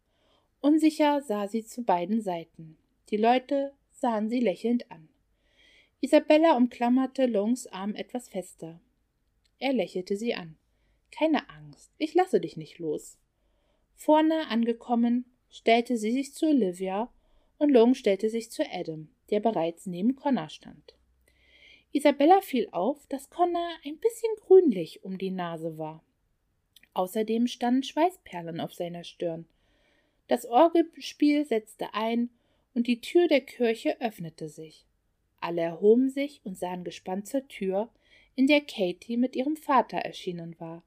[0.61, 2.79] Unsicher sah sie zu beiden Seiten.
[3.11, 5.09] Die Leute sahen sie lächelnd an.
[6.01, 8.81] Isabella umklammerte Longs Arm etwas fester.
[9.59, 10.57] Er lächelte sie an.
[11.11, 13.19] Keine Angst, ich lasse dich nicht los.
[13.95, 17.13] Vorne angekommen, stellte sie sich zu Olivia
[17.59, 20.95] und Long stellte sich zu Adam, der bereits neben Connor stand.
[21.93, 26.03] Isabella fiel auf, dass Connor ein bisschen grünlich um die Nase war.
[26.93, 29.47] Außerdem standen Schweißperlen auf seiner Stirn.
[30.27, 32.31] Das Orgelspiel setzte ein
[32.75, 34.87] und die Tür der Kirche öffnete sich.
[35.45, 37.91] Alle erhoben sich und sahen gespannt zur Tür,
[38.35, 40.83] in der Katie mit ihrem Vater erschienen war.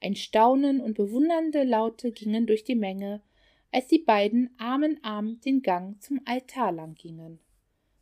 [0.00, 3.20] Ein Staunen und bewundernde Laute gingen durch die Menge,
[3.70, 7.38] als die beiden Arm in Arm den Gang zum Altar lang gingen.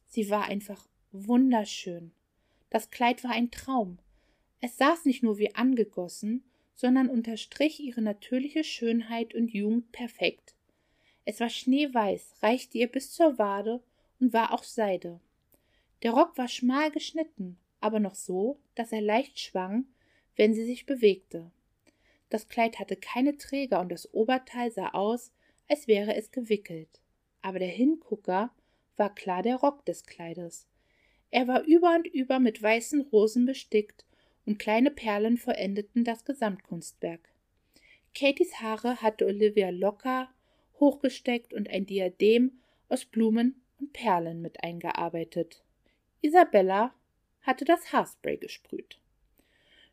[0.06, 2.12] Sie war einfach wunderschön.
[2.70, 3.98] Das Kleid war ein Traum.
[4.60, 6.44] Es saß nicht nur wie angegossen,
[6.76, 10.54] sondern unterstrich ihre natürliche Schönheit und Jugend perfekt.
[11.24, 13.82] Es war schneeweiß, reichte ihr bis zur Wade
[14.20, 15.18] und war auch Seide.
[16.02, 19.86] Der Rock war schmal geschnitten, aber noch so, dass er leicht schwang,
[20.36, 21.50] wenn sie sich bewegte.
[22.30, 25.32] Das Kleid hatte keine Träger und das Oberteil sah aus,
[25.68, 27.00] als wäre es gewickelt.
[27.42, 28.50] Aber der Hingucker
[28.96, 30.66] war klar der Rock des Kleides.
[31.30, 34.04] Er war über und über mit weißen Rosen bestickt
[34.46, 37.32] und kleine Perlen vollendeten das Gesamtkunstwerk.
[38.14, 40.28] Katies Haare hatte Olivia locker
[40.80, 45.62] hochgesteckt und ein Diadem aus Blumen und Perlen mit eingearbeitet.
[46.22, 46.94] Isabella
[47.42, 49.00] hatte das Haarspray gesprüht.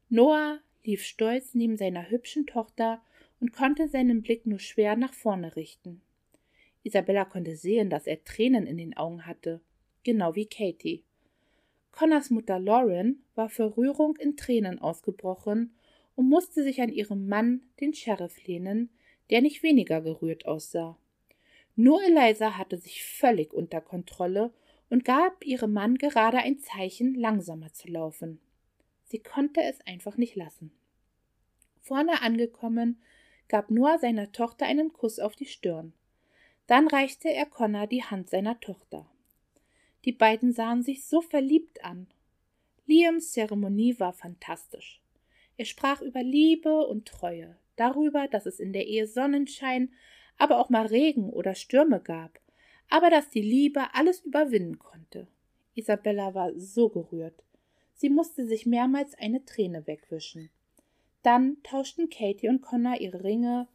[0.10, 3.02] Noah lief stolz neben seiner hübschen Tochter
[3.40, 6.02] und konnte seinen Blick nur schwer nach vorne richten.
[6.84, 9.62] Isabella konnte sehen, dass er Tränen in den Augen hatte,
[10.04, 11.04] genau wie Katie.
[11.92, 15.76] Connors Mutter Lauren war vor Rührung in Tränen ausgebrochen
[16.16, 18.90] und musste sich an ihrem Mann, den Sheriff, lehnen,
[19.30, 20.98] der nicht weniger gerührt aussah.
[21.76, 24.54] Nur Eliza hatte sich völlig unter Kontrolle
[24.90, 28.40] und gab ihrem Mann gerade ein Zeichen, langsamer zu laufen.
[29.06, 30.72] Sie konnte es einfach nicht lassen.
[31.82, 33.02] Vorne angekommen,
[33.48, 35.94] gab Noah seiner Tochter einen Kuss auf die Stirn.
[36.68, 39.06] Dann reichte er Connor die Hand seiner Tochter.
[40.04, 42.08] Die beiden sahen sich so verliebt an.
[42.86, 45.02] Liams Zeremonie war fantastisch.
[45.58, 49.92] Er sprach über Liebe und Treue, darüber, dass es in der Ehe Sonnenschein,
[50.38, 52.40] aber auch mal Regen oder Stürme gab,
[52.90, 55.28] aber dass die Liebe alles überwinden konnte.
[55.76, 57.44] Isabella war so gerührt.
[57.94, 60.50] Sie musste sich mehrmals eine Träne wegwischen.
[61.24, 63.68] Dann tauschten Katie und Connor ihre Ringe,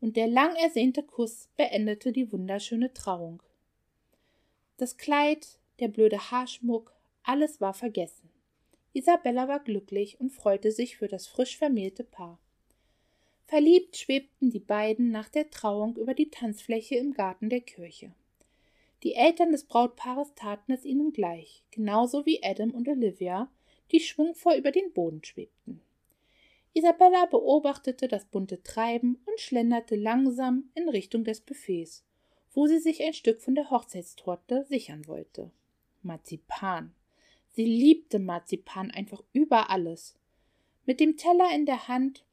[0.00, 3.42] und der lang ersehnte Kuss beendete die wunderschöne Trauung.
[4.76, 8.30] Das Kleid, der blöde Haarschmuck, alles war vergessen.
[8.92, 12.38] Isabella war glücklich und freute sich für das frisch vermählte Paar.
[13.46, 18.12] Verliebt schwebten die beiden nach der Trauung über die Tanzfläche im Garten der Kirche.
[19.06, 23.48] Die Eltern des Brautpaares taten es ihnen gleich, genauso wie Adam und Olivia,
[23.92, 25.80] die schwungvoll über den Boden schwebten.
[26.74, 32.04] Isabella beobachtete das bunte Treiben und schlenderte langsam in Richtung des Buffets,
[32.52, 35.52] wo sie sich ein Stück von der Hochzeitstorte sichern wollte.
[36.02, 36.92] Marzipan.
[37.52, 40.16] Sie liebte Marzipan einfach über alles.
[40.84, 42.24] Mit dem Teller in der Hand,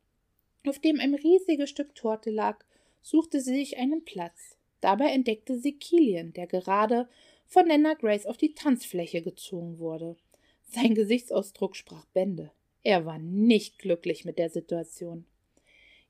[0.65, 2.65] auf dem ein riesiges Stück Torte lag,
[3.03, 4.57] suchte sie sich einen Platz.
[4.83, 7.07] Dabei entdeckte sie Kilian, der gerade
[7.47, 10.17] von Nana Grace auf die Tanzfläche gezogen wurde.
[10.65, 12.51] Sein Gesichtsausdruck sprach Bände.
[12.83, 15.23] Er war nicht glücklich mit der Situation.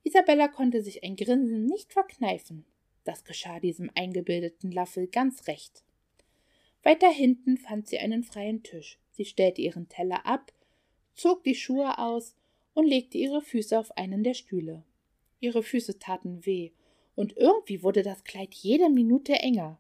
[0.01, 2.65] Isabella konnte sich ein Grinsen nicht verkneifen.
[3.03, 5.83] Das geschah diesem eingebildeten Laffel ganz recht.
[6.81, 8.97] Weiter hinten fand sie einen freien Tisch.
[9.11, 10.51] Sie stellte ihren Teller ab,
[11.13, 12.35] zog die Schuhe aus
[12.73, 14.83] und legte ihre Füße auf einen der Stühle.
[15.39, 16.71] Ihre Füße taten weh,
[17.15, 19.79] und irgendwie wurde das Kleid jede Minute enger.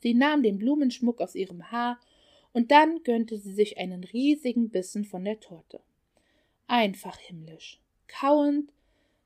[0.00, 1.98] Sie nahm den Blumenschmuck aus ihrem Haar,
[2.52, 5.80] und dann gönnte sie sich einen riesigen Bissen von der Torte.
[6.66, 7.80] Einfach himmlisch.
[8.06, 8.72] Kauend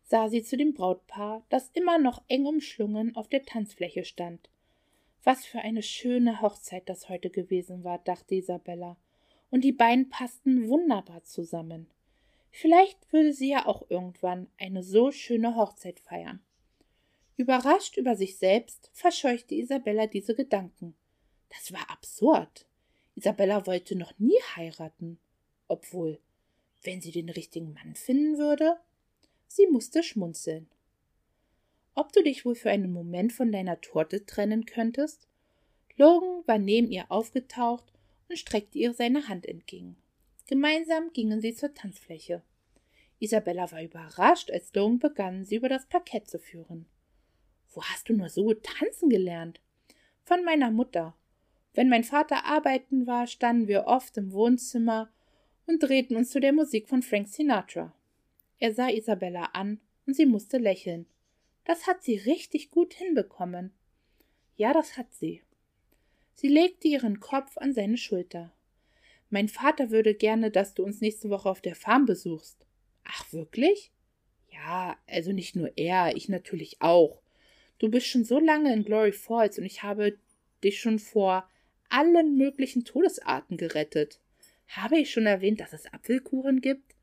[0.03, 4.51] sah sie zu dem Brautpaar, das immer noch eng umschlungen auf der Tanzfläche stand.
[5.25, 8.97] Was für eine schöne Hochzeit das heute gewesen war, dachte Isabella,
[9.51, 11.87] und die beiden passten wunderbar zusammen.
[12.51, 16.41] Vielleicht würde sie ja auch irgendwann eine so schöne Hochzeit feiern.
[17.37, 20.95] Überrascht über sich selbst verscheuchte Isabella diese Gedanken.
[21.49, 22.67] Das war absurd.
[23.15, 25.19] Isabella wollte noch nie heiraten.
[25.69, 26.19] Obwohl,
[26.83, 28.77] wenn sie den richtigen Mann finden würde?
[29.47, 30.69] Sie musste schmunzeln.
[31.95, 35.29] Ob du dich wohl für einen Moment von deiner Torte trennen könntest?
[35.97, 37.85] Logan war neben ihr aufgetaucht
[38.29, 39.97] und streckte ihr seine Hand entgegen.
[40.47, 42.43] Gemeinsam gingen sie zur Tanzfläche.
[43.21, 46.87] Isabella war überrascht, als Logan begann, sie über das Parkett zu führen.
[47.73, 49.61] Wo hast du nur so tanzen gelernt?
[50.25, 51.17] Von meiner Mutter.
[51.75, 55.11] Wenn mein Vater arbeiten war, standen wir oft im Wohnzimmer
[55.67, 57.95] und drehten uns zu der Musik von Frank Sinatra.
[58.59, 61.07] Er sah Isabella an und sie musste lächeln.
[61.65, 63.73] Das hat sie richtig gut hinbekommen.
[64.57, 65.43] Ja, das hat sie.
[66.35, 68.53] Sie legte ihren Kopf an seine Schulter.
[69.31, 72.67] Mein Vater würde gerne, dass du uns nächste Woche auf der Farm besuchst.
[73.05, 73.93] Ach, wirklich?
[74.51, 77.22] Ja, also nicht nur er, ich natürlich auch.
[77.83, 80.17] Du bist schon so lange in Glory Falls und ich habe
[80.63, 81.49] dich schon vor
[81.89, 84.21] allen möglichen Todesarten gerettet.
[84.69, 86.95] Habe ich schon erwähnt, dass es Apfelkuchen gibt?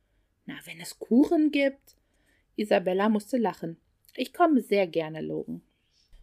[0.45, 1.97] Na, wenn es Kuchen gibt.
[2.55, 3.75] Isabella musste lachen.
[4.15, 5.61] Ich komme sehr gerne, Logan.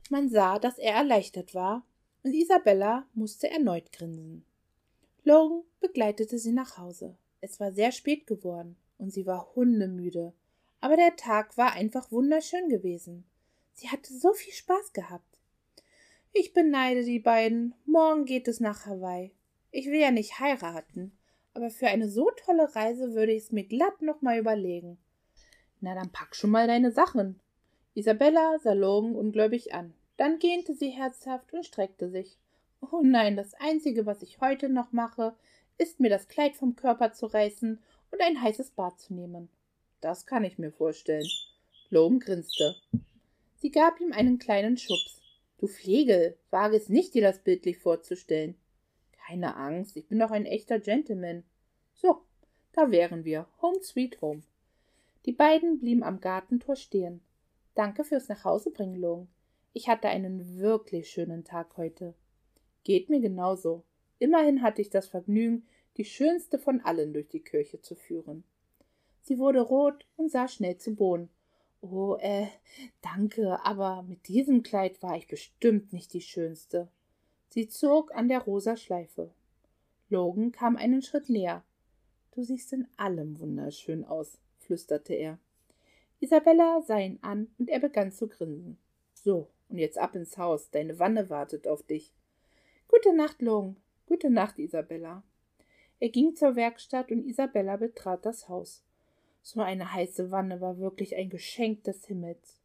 [0.09, 1.85] Man sah, dass er erleichtert war,
[2.23, 4.43] und Isabella musste erneut grinsen.
[5.23, 7.19] Logan begleitete sie nach Hause.
[7.43, 10.33] Es war sehr spät geworden, und sie war hundemüde,
[10.81, 13.27] aber der Tag war einfach wunderschön gewesen.
[13.77, 15.39] Sie hatte so viel Spaß gehabt.
[16.33, 17.75] Ich beneide die beiden.
[17.85, 19.33] Morgen geht es nach Hawaii.
[19.71, 21.13] Ich will ja nicht heiraten,
[21.53, 24.97] aber für eine so tolle Reise würde ich es mir glatt noch mal überlegen.
[25.81, 27.39] Na, dann pack schon mal deine Sachen.
[27.95, 29.93] Isabella sah Logan ungläubig an.
[30.17, 32.39] Dann gähnte sie herzhaft und streckte sich.
[32.81, 35.37] Oh nein, das Einzige, was ich heute noch mache,
[35.77, 37.79] ist mir das Kleid vom Körper zu reißen
[38.11, 39.51] und ein heißes Bad zu nehmen.
[40.01, 41.29] Das kann ich mir vorstellen.
[41.91, 42.77] Logan grinste.
[43.57, 45.23] Sie gab ihm einen kleinen Schubs.
[45.59, 48.57] Du Flegel, wage es nicht, dir das bildlich vorzustellen.
[49.27, 51.43] Keine Angst, ich bin doch ein echter Gentleman.
[51.95, 52.21] So,
[52.73, 53.49] da wären wir.
[53.63, 54.43] Home sweet home.
[55.25, 57.21] Die beiden blieben am Gartentor stehen.
[57.75, 59.29] Danke fürs Nachhausebringen, Long.
[59.73, 62.15] Ich hatte einen wirklich schönen Tag heute.
[62.85, 63.83] Geht mir genauso.
[64.19, 65.67] Immerhin hatte ich das Vergnügen,
[65.97, 68.45] die schönste von allen durch die Kirche zu führen.
[69.23, 71.31] Sie wurde rot und sah schnell zu Boden.
[71.81, 72.47] Oh, äh,
[73.03, 76.89] danke, aber mit diesem Kleid war ich bestimmt nicht die schönste.
[77.49, 79.31] Sie zog an der rosa Schleife.
[80.09, 81.63] Logan kam einen Schritt näher.
[82.33, 85.39] Du siehst in allem wunderschön aus, flüsterte er.
[86.21, 88.79] Isabella sah ihn an und er begann zu grinsen.
[89.15, 92.13] So, und jetzt ab ins Haus, deine Wanne wartet auf dich.
[92.89, 93.77] Gute Nacht, Logan.
[94.07, 95.23] Gute Nacht, Isabella.
[95.99, 98.85] Er ging zur Werkstatt und Isabella betrat das Haus.
[99.49, 102.57] So eine heiße Wanne war wirklich ein Geschenk des Himmels.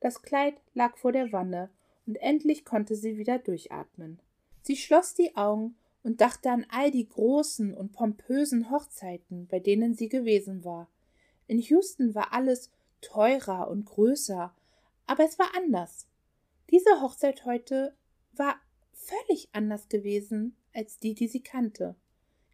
[0.00, 1.70] Das Kleid lag vor der Wanne,
[2.04, 4.20] und endlich konnte sie wieder durchatmen.
[4.60, 9.94] Sie schloss die Augen und dachte an all die großen und pompösen Hochzeiten, bei denen
[9.94, 10.90] sie gewesen war.
[11.46, 14.54] In Houston war alles teurer und größer,
[15.06, 16.06] aber es war anders.
[16.68, 17.96] Diese Hochzeit heute
[18.32, 18.56] war
[18.92, 21.94] völlig anders gewesen als die, die sie kannte.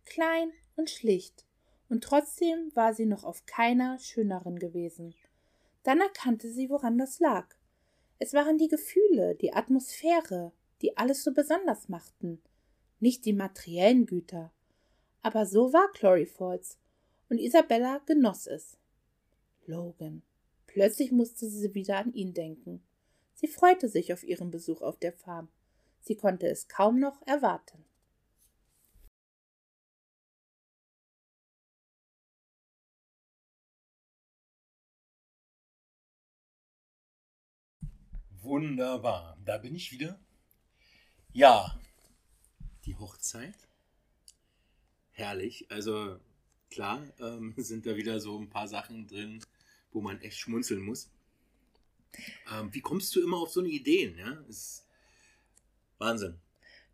[0.04, 1.45] Klein und schlicht,
[1.88, 5.14] und trotzdem war sie noch auf keiner schöneren gewesen.
[5.82, 7.54] Dann erkannte sie, woran das lag.
[8.18, 12.40] Es waren die Gefühle, die Atmosphäre, die alles so besonders machten,
[12.98, 14.52] nicht die materiellen Güter.
[15.22, 16.78] Aber so war Clory Falls,
[17.28, 18.78] und Isabella genoss es.
[19.66, 20.22] Logan.
[20.66, 22.82] Plötzlich musste sie wieder an ihn denken.
[23.34, 25.48] Sie freute sich auf ihren Besuch auf der Farm.
[26.00, 27.84] Sie konnte es kaum noch erwarten.
[38.46, 40.20] Wunderbar, da bin ich wieder.
[41.32, 41.76] Ja,
[42.84, 43.56] die Hochzeit.
[45.10, 45.66] Herrlich.
[45.68, 46.20] Also
[46.70, 49.44] klar ähm, sind da wieder so ein paar Sachen drin,
[49.90, 51.10] wo man echt schmunzeln muss.
[52.52, 54.16] Ähm, wie kommst du immer auf so eine Ideen?
[54.16, 54.32] Ja?
[54.48, 54.86] Ist
[55.98, 56.38] Wahnsinn.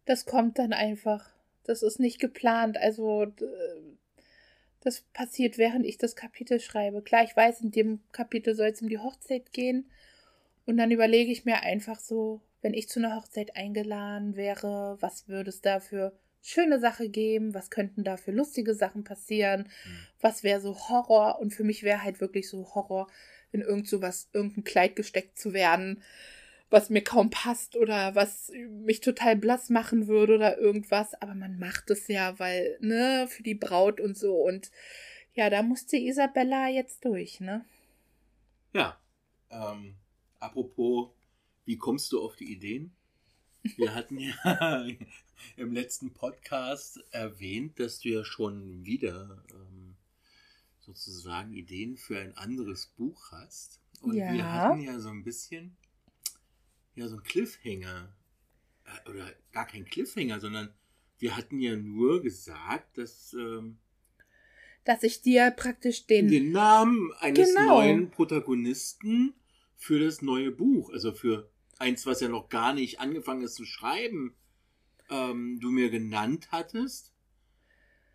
[0.07, 1.29] Das kommt dann einfach.
[1.65, 2.79] Das ist nicht geplant.
[2.79, 3.31] Also
[4.81, 7.03] das passiert, während ich das Kapitel schreibe.
[7.03, 9.91] Klar, ich weiß, in dem Kapitel soll es um die Hochzeit gehen.
[10.65, 15.29] Und dann überlege ich mir einfach so, wenn ich zu einer Hochzeit eingeladen wäre, was
[15.29, 17.55] würde es da für schöne Sache geben?
[17.55, 19.63] Was könnten da für lustige Sachen passieren?
[19.63, 19.99] Mhm.
[20.21, 21.41] Was wäre so Horror?
[21.41, 23.09] Und für mich wäre halt wirklich so Horror,
[23.51, 26.03] in irgend so was, irgendein Kleid gesteckt zu werden
[26.73, 31.15] was mir kaum passt oder was mich total blass machen würde oder irgendwas.
[31.21, 34.35] Aber man macht es ja, weil, ne, für die Braut und so.
[34.35, 34.71] Und
[35.35, 37.65] ja, da musste Isabella jetzt durch, ne?
[38.73, 38.99] Ja.
[39.51, 39.97] Ähm,
[40.43, 41.11] apropos,
[41.65, 42.95] wie kommst du auf die Ideen?
[43.77, 44.87] Wir hatten ja
[45.57, 49.95] im letzten Podcast erwähnt, dass du ja schon wieder ähm,
[50.81, 53.81] sozusagen Ideen für ein anderes Buch hast.
[54.01, 54.33] Und ja.
[54.33, 55.77] wir hatten ja so ein bisschen
[56.95, 58.13] ja so ein Cliffhanger.
[58.85, 60.75] Äh, oder gar kein Cliffhanger, sondern
[61.19, 63.33] wir hatten ja nur gesagt, dass.
[63.35, 63.79] Ähm,
[64.85, 67.79] dass ich dir praktisch den, den Namen eines genau.
[67.79, 69.33] neuen Protagonisten
[69.83, 73.65] für das neue Buch, also für eins, was ja noch gar nicht angefangen ist zu
[73.65, 74.37] schreiben,
[75.11, 77.13] ähm, du mir genannt hattest.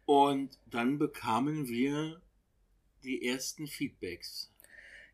[0.05, 2.21] Und dann bekamen wir
[3.03, 4.53] die ersten Feedbacks.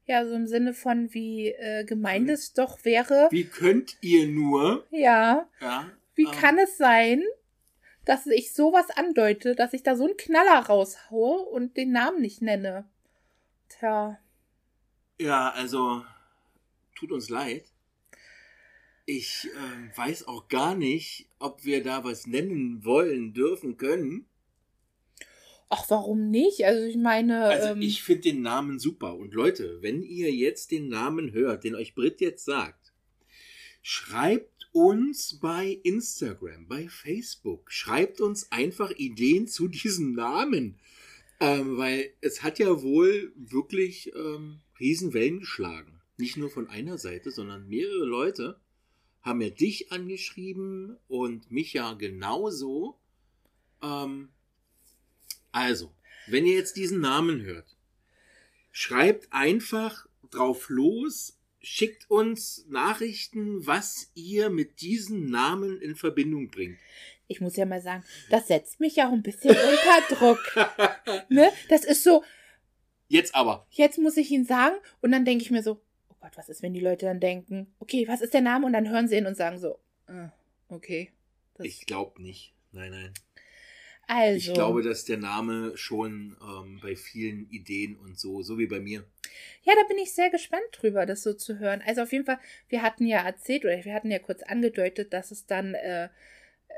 [0.06, 3.30] Ja, so im Sinne von, wie äh, gemeint es doch wäre.
[3.32, 4.86] Wie könnt ihr nur?
[4.92, 5.50] Ja.
[5.60, 7.24] ja wie ähm, kann es sein,
[8.06, 12.44] dass ich sowas andeute, dass ich da so einen Knaller raushaue und den Namen nicht
[12.44, 12.88] nenne?
[13.70, 14.20] Tja.
[15.18, 16.04] Ja, also
[16.96, 17.66] tut uns leid.
[19.06, 24.28] Ich äh, weiß auch gar nicht, ob wir da was nennen wollen, dürfen, können.
[25.70, 26.66] Ach, warum nicht?
[26.66, 27.46] Also ich meine.
[27.46, 29.16] Also ähm, ich finde den Namen super.
[29.16, 32.94] Und Leute, wenn ihr jetzt den Namen hört, den euch Brit jetzt sagt,
[33.82, 40.80] schreibt uns bei Instagram, bei Facebook, schreibt uns einfach Ideen zu diesem Namen.
[41.40, 45.93] Ähm, weil es hat ja wohl wirklich ähm, Riesenwellen geschlagen.
[46.18, 48.60] Nicht nur von einer Seite, sondern mehrere Leute
[49.22, 53.00] haben ja dich angeschrieben und mich ja genauso.
[53.82, 54.30] Ähm,
[55.52, 55.92] also,
[56.28, 57.78] wenn ihr jetzt diesen Namen hört,
[58.72, 66.78] schreibt einfach drauf los, schickt uns Nachrichten, was ihr mit diesem Namen in Verbindung bringt.
[67.28, 71.30] Ich muss ja mal sagen, das setzt mich ja auch ein bisschen unter Druck.
[71.30, 71.52] ne?
[71.70, 72.24] Das ist so.
[73.08, 73.66] Jetzt aber.
[73.72, 75.82] Jetzt muss ich ihn sagen und dann denke ich mir so,
[76.24, 78.66] Gott, was ist, wenn die Leute dann denken, okay, was ist der Name?
[78.66, 80.32] Und dann hören sie ihn und sagen so, ah,
[80.70, 81.12] okay.
[81.62, 82.54] ich glaube nicht.
[82.72, 83.14] Nein, nein.
[84.08, 84.52] Also.
[84.52, 88.80] Ich glaube, dass der Name schon ähm, bei vielen Ideen und so, so wie bei
[88.80, 89.04] mir.
[89.64, 91.84] Ja, da bin ich sehr gespannt drüber, das so zu hören.
[91.86, 95.30] Also auf jeden Fall, wir hatten ja erzählt oder wir hatten ja kurz angedeutet, dass
[95.30, 96.08] es dann äh,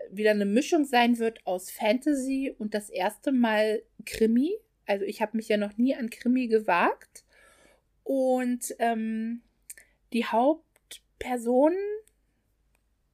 [0.09, 4.57] wieder eine Mischung sein wird aus Fantasy und das erste Mal Krimi.
[4.87, 7.24] Also ich habe mich ja noch nie an Krimi gewagt.
[8.05, 9.41] Und ähm,
[10.13, 11.77] die Hauptpersonen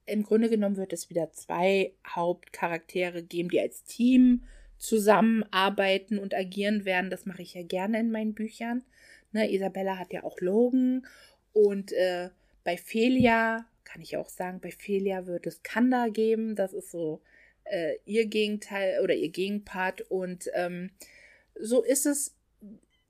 [0.06, 4.44] im Grunde genommen wird es wieder zwei Hauptcharaktere geben, die als Team
[4.78, 7.10] zusammenarbeiten und agieren werden.
[7.10, 8.84] Das mache ich ja gerne in meinen Büchern.
[9.32, 11.08] Ne, Isabella hat ja auch Logan
[11.54, 12.30] und äh,
[12.66, 16.56] bei Felia kann ich auch sagen, bei Felia wird es Kanda geben.
[16.56, 17.22] Das ist so
[17.64, 20.92] äh, ihr Gegenteil oder ihr Gegenpart und ähm,
[21.56, 22.36] so ist es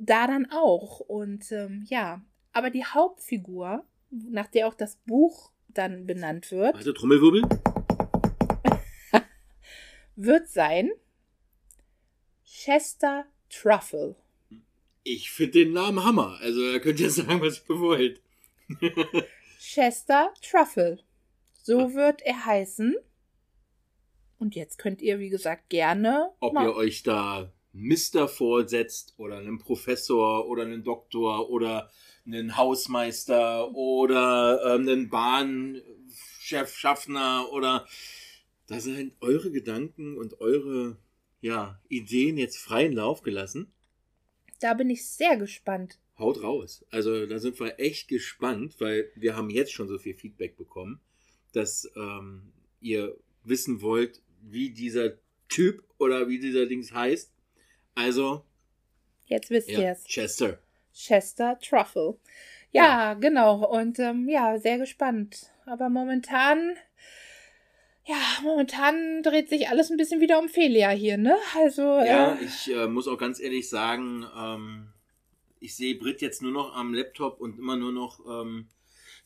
[0.02, 1.00] da dann auch.
[1.00, 2.22] Und ähm, ja,
[2.52, 6.76] aber die Hauptfigur, nach der auch das Buch dann benannt wird.
[6.76, 7.44] Also Trommelwirbel.
[10.16, 10.92] wird sein
[12.44, 14.16] Chester Truffle.
[15.04, 16.38] Ich finde den Namen Hammer.
[16.42, 18.22] Also ihr könnt ja sagen, was ihr wollt.
[19.60, 21.00] Chester Truffle.
[21.64, 22.96] So wird er heißen.
[24.40, 26.32] Und jetzt könnt ihr, wie gesagt, gerne.
[26.40, 31.90] Ob ihr euch da Mister vorsetzt oder einen Professor oder einen Doktor oder
[32.26, 37.88] einen Hausmeister oder ähm, einen Bahnchef, Schaffner oder
[38.68, 40.98] da sind eure Gedanken und eure
[41.42, 43.74] ja, Ideen jetzt freien Lauf gelassen.
[44.60, 46.00] Da bin ich sehr gespannt.
[46.18, 46.86] Haut raus.
[46.90, 51.02] Also da sind wir echt gespannt, weil wir haben jetzt schon so viel Feedback bekommen,
[51.52, 55.18] dass ähm, ihr wissen wollt, wie dieser
[55.50, 57.32] Typ oder wie dieser Dings heißt.
[57.96, 58.44] Also.
[59.26, 60.04] Jetzt wisst ja, ihr es.
[60.06, 60.60] Chester.
[60.94, 62.18] Chester Truffle.
[62.72, 63.14] Ja, ja.
[63.14, 63.66] genau.
[63.66, 65.52] Und ähm, ja, sehr gespannt.
[65.66, 66.76] Aber momentan.
[68.06, 71.38] Ja, momentan dreht sich alles ein bisschen wieder um Felia hier, ne?
[71.56, 71.82] Also.
[71.82, 74.88] Ja, äh, ich äh, muss auch ganz ehrlich sagen, ähm,
[75.60, 78.68] ich sehe Brit jetzt nur noch am Laptop und immer nur noch ähm,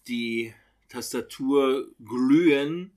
[0.07, 0.53] die
[0.89, 2.91] Tastatur glühen.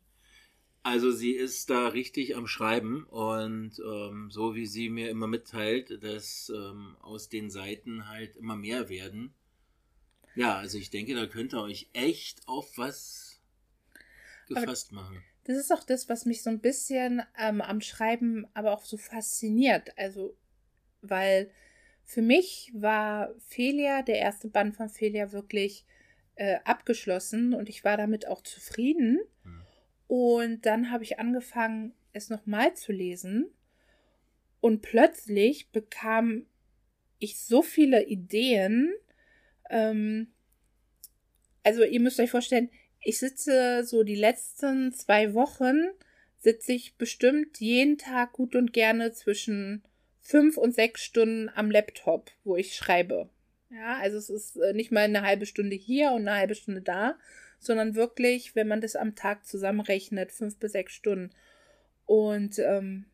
[0.89, 6.03] Also sie ist da richtig am Schreiben und ähm, so wie sie mir immer mitteilt,
[6.03, 9.34] dass ähm, aus den Seiten halt immer mehr werden.
[10.34, 13.39] Ja, also ich denke, da könnt ihr euch echt auf was
[14.49, 15.22] gefasst aber machen.
[15.45, 18.97] Das ist auch das, was mich so ein bisschen ähm, am Schreiben aber auch so
[18.97, 19.91] fasziniert.
[19.99, 20.39] Also,
[21.03, 21.51] weil
[22.03, 25.84] für mich war Felia, der erste Band von Felia, wirklich
[26.36, 29.20] äh, abgeschlossen und ich war damit auch zufrieden.
[29.45, 29.66] Hm.
[30.09, 33.47] Und dann habe ich angefangen, es nochmal zu lesen.
[34.61, 36.47] Und plötzlich bekam
[37.21, 38.93] ich so viele Ideen.
[39.71, 40.33] Ähm,
[41.63, 42.71] also ihr müsst euch vorstellen,
[43.03, 45.89] ich sitze so die letzten zwei Wochen,
[46.39, 49.83] sitze ich bestimmt jeden Tag gut und gerne zwischen
[50.21, 53.29] fünf und sechs Stunden am Laptop, wo ich schreibe.
[53.71, 56.81] Ja, also es ist äh, nicht mal eine halbe Stunde hier und eine halbe Stunde
[56.81, 57.19] da,
[57.59, 61.31] sondern wirklich, wenn man das am Tag zusammenrechnet, fünf bis sechs Stunden.
[62.07, 63.07] Und ähm,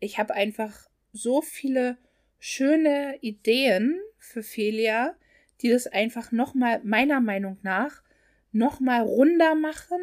[0.00, 1.96] ich habe einfach so viele
[2.38, 5.14] schöne Ideen für Felia,
[5.60, 8.02] die das einfach nochmal, meiner Meinung nach,
[8.50, 10.00] nochmal runder machen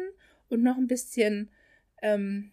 [0.48, 1.50] und noch ein bisschen
[2.02, 2.50] ähm,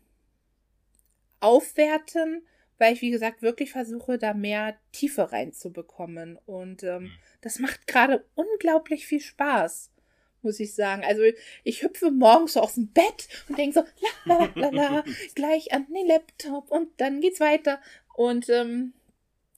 [1.40, 2.46] aufwerten,
[2.78, 6.38] weil ich, wie gesagt, wirklich versuche, da mehr Tiefe reinzubekommen.
[6.46, 7.12] Und ähm, mhm.
[7.42, 9.92] das macht gerade unglaublich viel Spaß
[10.42, 11.04] muss ich sagen.
[11.04, 11.22] Also
[11.64, 13.86] ich hüpfe morgens so aus dem Bett und denke so,
[14.26, 15.04] la la la la,
[15.36, 17.80] gleich an den Laptop und dann geht's weiter.
[18.14, 18.94] Und ähm,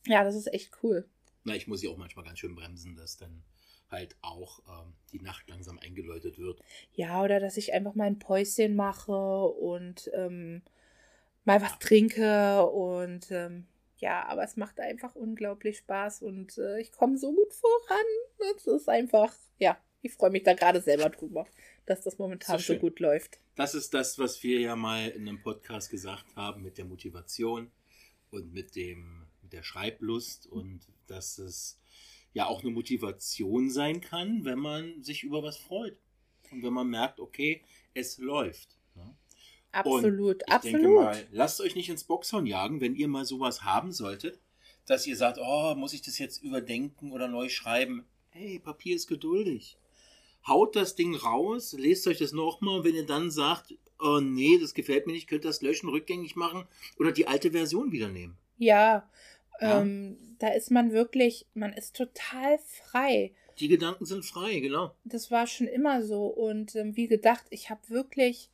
[0.06, 1.08] ja, das ist echt cool.
[1.44, 3.44] Na, ich muss ja auch manchmal ganz schön bremsen, dass dann
[3.90, 6.62] halt auch ähm, die Nacht langsam eingeläutet wird.
[6.94, 10.62] Ja, oder dass ich einfach mal ein Päuschen mache und ähm,
[11.46, 11.78] mal was ja.
[11.78, 13.66] trinke und ähm,
[13.98, 18.56] ja, aber es macht einfach unglaublich Spaß und äh, ich komme so gut voran.
[18.56, 21.46] Es ist einfach, ja, ich freue mich da gerade selber drüber,
[21.86, 23.40] dass das momentan so, so, gut läuft.
[23.56, 27.72] Das ist das, was wir ja mal in einem Podcast gesagt haben mit der Motivation
[28.32, 31.80] und mit dem mit der Schreiblust und dass es
[32.34, 35.98] ja auch eine Motivation sein kann, wenn man sich über was freut
[36.52, 38.78] und wenn man merkt, okay, es läuft.
[38.96, 39.16] Ne?
[39.72, 40.82] Absolut, ich absolut.
[40.82, 44.40] Denke mal, lasst euch nicht ins Boxhorn jagen, wenn ihr mal sowas haben solltet,
[44.86, 48.06] dass ihr sagt, oh, muss ich das jetzt überdenken oder neu schreiben?
[48.30, 49.78] Hey, Papier ist geduldig
[50.48, 54.74] haut das Ding raus, lest euch das nochmal, wenn ihr dann sagt, oh nee, das
[54.74, 56.66] gefällt mir nicht, könnt ihr das löschen, rückgängig machen
[56.98, 58.38] oder die alte Version wieder nehmen.
[58.58, 59.10] Ja,
[59.60, 59.82] ja.
[59.82, 63.34] Ähm, da ist man wirklich, man ist total frei.
[63.60, 64.96] Die Gedanken sind frei, genau.
[65.04, 66.28] Das war schon immer so.
[66.28, 68.50] Und ähm, wie gedacht, ich habe wirklich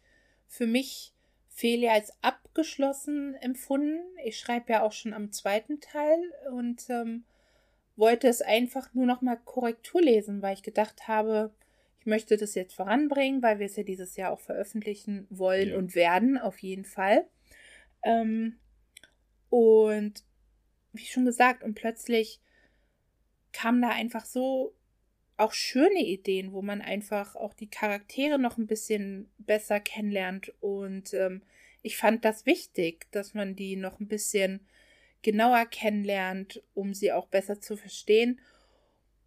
[0.48, 1.14] für mich
[1.50, 4.02] Felia als abgeschlossen empfunden.
[4.24, 6.20] Ich schreibe ja auch schon am zweiten Teil
[6.52, 7.24] und ähm,
[7.96, 11.54] wollte es einfach nur noch mal Korrektur lesen, weil ich gedacht habe,
[12.06, 15.78] ich möchte das jetzt voranbringen, weil wir es ja dieses Jahr auch veröffentlichen wollen ja.
[15.78, 17.28] und werden, auf jeden Fall.
[18.04, 18.60] Ähm,
[19.50, 20.24] und
[20.94, 22.40] wie schon gesagt, und plötzlich
[23.54, 24.76] kamen da einfach so
[25.36, 30.54] auch schöne Ideen, wo man einfach auch die Charaktere noch ein bisschen besser kennenlernt.
[30.60, 31.42] Und ähm,
[31.82, 34.60] ich fand das wichtig, dass man die noch ein bisschen
[35.24, 38.40] genauer kennenlernt, um sie auch besser zu verstehen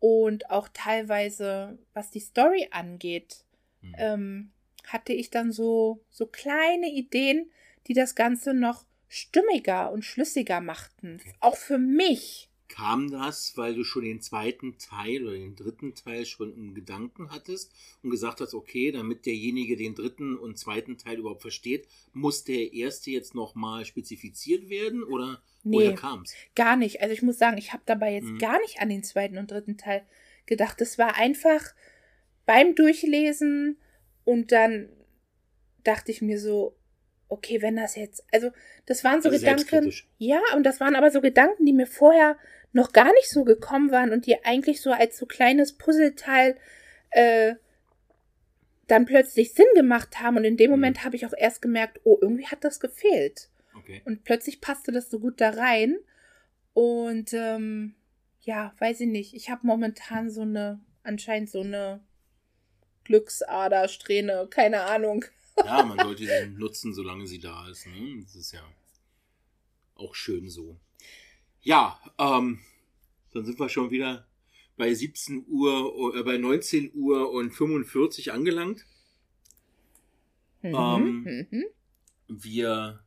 [0.01, 3.45] und auch teilweise, was die Story angeht,
[3.81, 3.95] mhm.
[3.99, 4.51] ähm,
[4.87, 7.51] hatte ich dann so, so kleine Ideen,
[7.87, 11.21] die das Ganze noch stimmiger und schlüssiger machten.
[11.41, 12.51] Auch für mich.
[12.69, 17.31] Kam das, weil du schon den zweiten Teil oder den dritten Teil schon im Gedanken
[17.31, 22.45] hattest und gesagt hast, okay, damit derjenige den dritten und zweiten Teil überhaupt versteht, muss
[22.45, 26.35] der erste jetzt nochmal spezifiziert werden oder nee, woher kam es?
[26.55, 27.01] Gar nicht.
[27.01, 28.39] Also ich muss sagen, ich habe dabei jetzt mhm.
[28.39, 30.07] gar nicht an den zweiten und dritten Teil
[30.47, 30.81] gedacht.
[30.81, 31.75] Das war einfach
[32.45, 33.79] beim Durchlesen
[34.25, 34.91] und dann
[35.85, 36.77] dachte ich mir so,
[37.29, 38.51] okay, wenn das jetzt, also
[38.87, 42.37] das waren so also Gedanken, ja, und das waren aber so Gedanken, die mir vorher
[42.73, 46.57] noch gar nicht so gekommen waren und die eigentlich so als so kleines Puzzleteil
[47.11, 47.55] äh,
[48.87, 50.37] dann plötzlich Sinn gemacht haben.
[50.37, 50.77] Und in dem mhm.
[50.77, 53.51] Moment habe ich auch erst gemerkt, oh, irgendwie hat das gefehlt.
[53.75, 54.03] Okay.
[54.05, 55.99] Und plötzlich passte das so gut da rein.
[56.73, 57.95] Und ähm,
[58.41, 59.35] ja, weiß ich nicht.
[59.35, 62.01] Ich habe momentan so eine, anscheinend so eine
[63.05, 65.25] Glücksader, Strähne, keine Ahnung.
[65.57, 67.87] Ja, man sollte sie nutzen, solange sie da ist.
[67.87, 68.23] Ne?
[68.23, 68.63] Das ist ja
[69.95, 70.79] auch schön so.
[71.69, 72.61] Ja, ähm,
[73.35, 74.27] dann sind wir schon wieder
[74.79, 78.87] bei 17 Uhr, äh, bei 19 Uhr und 45 angelangt.
[80.63, 81.65] Mhm, ähm, mhm.
[82.27, 83.05] Wir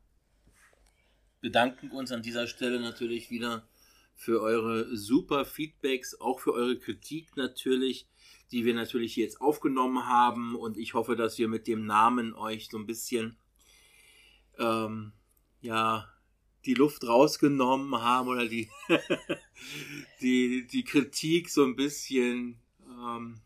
[1.39, 3.67] bedanken uns an dieser Stelle natürlich wieder
[4.13, 8.05] für eure super Feedbacks, auch für eure Kritik natürlich,
[8.51, 10.55] die wir natürlich jetzt aufgenommen haben.
[10.55, 13.37] Und ich hoffe, dass wir mit dem Namen euch so ein bisschen
[14.59, 15.13] ähm,
[15.61, 16.10] ja,
[16.65, 18.69] die Luft rausgenommen haben oder die,
[20.21, 23.41] die, die Kritik so ein bisschen ähm,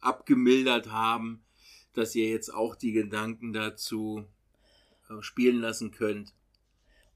[0.00, 1.42] abgemildert haben,
[1.94, 4.24] dass ihr jetzt auch die Gedanken dazu
[5.08, 6.34] äh, spielen lassen könnt.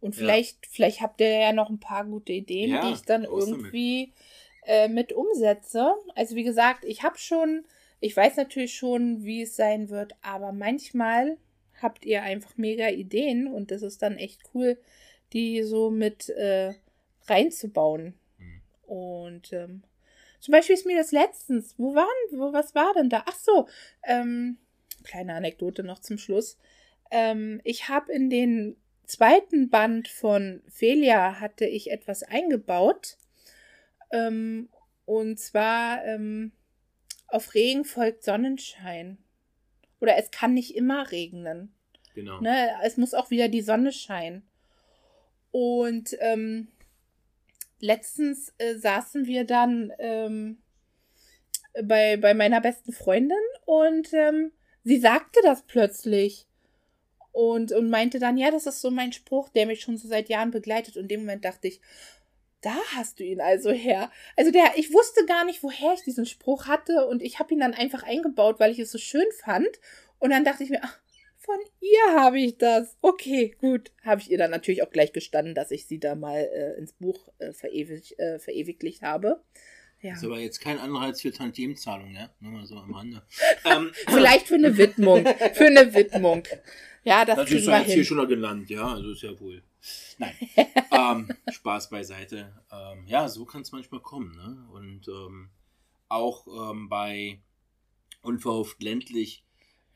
[0.00, 0.70] Und vielleicht, ja.
[0.72, 4.12] vielleicht habt ihr ja noch ein paar gute Ideen, ja, die ich dann irgendwie
[4.66, 5.94] äh, mit umsetze.
[6.14, 7.64] Also wie gesagt, ich habe schon,
[8.00, 11.38] ich weiß natürlich schon, wie es sein wird, aber manchmal
[11.80, 14.78] habt ihr einfach mega Ideen und das ist dann echt cool,
[15.32, 16.74] die so mit äh,
[17.26, 18.14] reinzubauen.
[18.38, 18.62] Mhm.
[18.86, 19.82] Und ähm,
[20.40, 23.24] zum Beispiel ist mir das letztens, wo waren, wo, was war denn da?
[23.26, 23.68] Ach so,
[24.04, 24.58] ähm,
[25.04, 26.58] kleine Anekdote noch zum Schluss.
[27.10, 33.16] Ähm, ich habe in den zweiten Band von Felia hatte ich etwas eingebaut.
[34.10, 34.68] Ähm,
[35.04, 36.52] und zwar ähm,
[37.28, 39.18] auf Regen folgt Sonnenschein.
[40.00, 41.72] Oder es kann nicht immer regnen.
[42.14, 42.40] Genau.
[42.40, 42.70] Ne?
[42.82, 44.46] Es muss auch wieder die Sonne scheinen.
[45.58, 46.68] Und ähm,
[47.80, 50.58] letztens äh, saßen wir dann ähm,
[51.82, 54.52] bei, bei meiner besten Freundin und ähm,
[54.84, 56.46] sie sagte das plötzlich.
[57.32, 60.28] Und, und meinte dann, ja, das ist so mein Spruch, der mich schon so seit
[60.28, 60.96] Jahren begleitet.
[60.96, 61.80] Und in dem Moment dachte ich,
[62.60, 64.10] da hast du ihn also her.
[64.36, 67.60] Also der, ich wusste gar nicht, woher ich diesen Spruch hatte und ich habe ihn
[67.60, 69.68] dann einfach eingebaut, weil ich es so schön fand.
[70.18, 70.98] Und dann dachte ich mir, ach,
[71.46, 72.96] von ihr habe ich das.
[73.00, 73.92] Okay, gut.
[74.04, 76.92] Habe ich ihr dann natürlich auch gleich gestanden, dass ich sie da mal äh, ins
[76.92, 79.40] Buch äh, verewig, äh, verewigt habe.
[80.02, 80.12] Ja.
[80.12, 82.30] Ist aber jetzt kein Anreiz für Tantiemzahlung, ne?
[82.40, 83.22] Nur mal so am Rande.
[83.64, 85.24] ähm, Vielleicht für eine Widmung.
[85.54, 86.42] Für eine Widmung.
[87.02, 89.62] Ja, das, das ist ja jetzt hier schon genannt, ja, also ist ja wohl.
[90.18, 90.34] Nein,
[90.90, 92.52] ähm, Spaß beiseite.
[92.70, 94.66] Ähm, ja, so kann es manchmal kommen, ne?
[94.72, 95.50] Und ähm,
[96.08, 97.38] auch ähm, bei
[98.22, 99.45] Unverhofft ländlich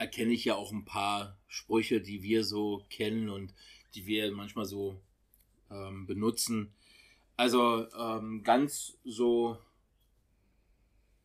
[0.01, 3.53] erkenne ich ja auch ein paar Sprüche, die wir so kennen und
[3.95, 4.99] die wir manchmal so
[5.71, 6.73] ähm, benutzen.
[7.37, 9.59] Also ähm, ganz so,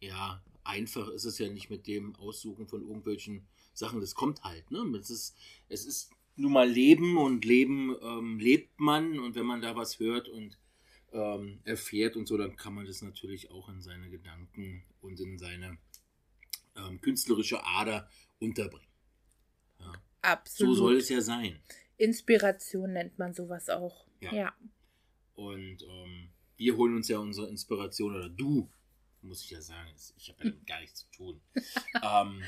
[0.01, 4.01] ja, einfach ist es ja nicht mit dem Aussuchen von irgendwelchen Sachen.
[4.01, 4.80] Das kommt halt, ne?
[4.99, 5.38] Es ist,
[5.69, 9.99] es ist nun mal Leben und Leben ähm, lebt man und wenn man da was
[9.99, 10.57] hört und
[11.13, 15.38] ähm, erfährt und so, dann kann man das natürlich auch in seine Gedanken und in
[15.38, 15.78] seine
[16.76, 18.09] ähm, künstlerische Ader
[18.39, 18.88] unterbringen.
[19.79, 19.93] Ja.
[20.21, 20.75] Absolut.
[20.75, 21.59] So soll es ja sein.
[21.97, 24.05] Inspiration nennt man sowas auch.
[24.19, 24.33] Ja.
[24.33, 24.53] ja.
[25.36, 28.69] Und ähm, wir holen uns ja unsere Inspiration, oder du,
[29.21, 31.41] muss ich ja sagen, ich habe ja damit gar nichts zu tun.
[32.01, 32.43] ähm,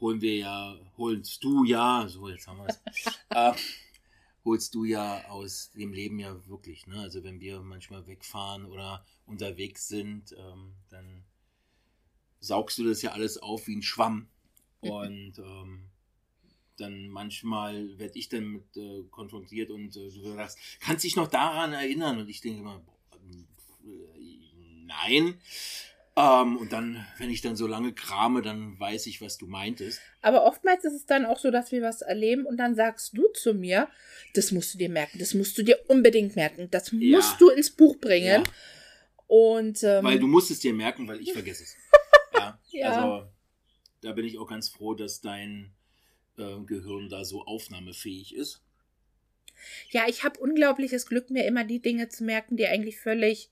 [0.00, 3.52] holen wir ja, holst du ja, so jetzt haben wir es, äh,
[4.44, 6.86] holst du ja aus dem Leben ja wirklich.
[6.86, 7.00] Ne?
[7.00, 11.24] Also wenn wir manchmal wegfahren oder unterwegs sind, ähm, dann
[12.40, 14.28] saugst du das ja alles auf wie ein Schwamm.
[14.90, 15.90] Und ähm,
[16.78, 21.28] dann manchmal werde ich dann mit äh, konfrontiert und äh, du sagst, kannst dich noch
[21.28, 22.18] daran erinnern?
[22.18, 22.82] Und ich denke immer,
[24.84, 25.40] nein.
[26.18, 30.00] Ähm, und dann, wenn ich dann so lange krame, dann weiß ich, was du meintest.
[30.22, 33.28] Aber oftmals ist es dann auch so, dass wir was erleben und dann sagst du
[33.34, 33.88] zu mir,
[34.34, 37.16] das musst du dir merken, das musst du dir unbedingt merken, das ja.
[37.16, 38.44] musst du ins Buch bringen.
[38.44, 38.52] Ja.
[39.26, 41.76] Und, ähm, weil du musst es dir merken, weil ich vergesse es.
[42.32, 42.58] ja.
[42.70, 42.90] ja.
[42.90, 43.35] Also
[44.06, 45.72] da bin ich auch ganz froh, dass dein
[46.38, 48.62] äh, Gehirn da so aufnahmefähig ist.
[49.90, 53.50] Ja, ich habe unglaubliches Glück, mir immer die Dinge zu merken, die eigentlich völlig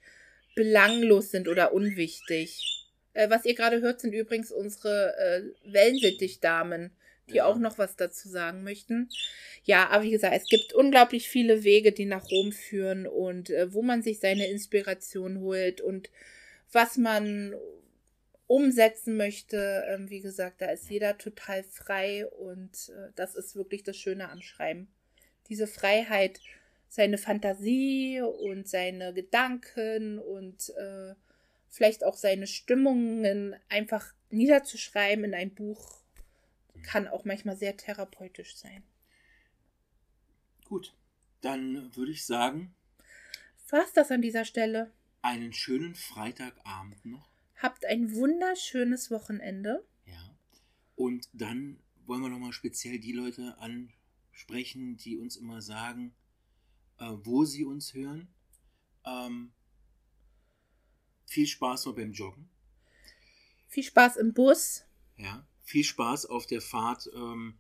[0.55, 2.87] belanglos sind oder unwichtig.
[3.15, 6.93] Äh, was ihr gerade hört, sind übrigens unsere äh, Wellensittich-Damen,
[7.29, 7.47] die ja.
[7.47, 9.09] auch noch was dazu sagen möchten.
[9.65, 13.73] Ja, aber wie gesagt, es gibt unglaublich viele Wege, die nach Rom führen und äh,
[13.73, 16.11] wo man sich seine Inspiration holt und
[16.71, 17.55] was man
[18.55, 19.85] umsetzen möchte.
[19.89, 24.31] Ähm, wie gesagt, da ist jeder total frei und äh, das ist wirklich das Schöne
[24.31, 24.87] am Schreiben.
[25.49, 26.39] Diese Freiheit,
[26.89, 31.15] seine Fantasie und seine Gedanken und äh,
[31.69, 35.99] vielleicht auch seine Stimmungen einfach niederzuschreiben in ein Buch,
[36.85, 38.85] kann auch manchmal sehr therapeutisch sein.
[40.65, 40.95] Gut,
[41.41, 42.73] dann würde ich sagen.
[43.69, 44.93] Was das an dieser Stelle?
[45.23, 47.34] Einen schönen Freitagabend noch.
[47.57, 49.87] Habt ein wunderschönes Wochenende.
[50.07, 50.37] Ja.
[50.97, 56.15] Und dann wollen wir nochmal speziell die Leute ansprechen, die uns immer sagen,
[56.99, 58.29] äh, wo sie uns hören.
[59.05, 59.53] Ähm,
[61.27, 62.49] viel Spaß noch beim Joggen.
[63.69, 64.85] Viel Spaß im Bus.
[65.17, 67.59] Ja, viel Spaß auf der Fahrt ähm,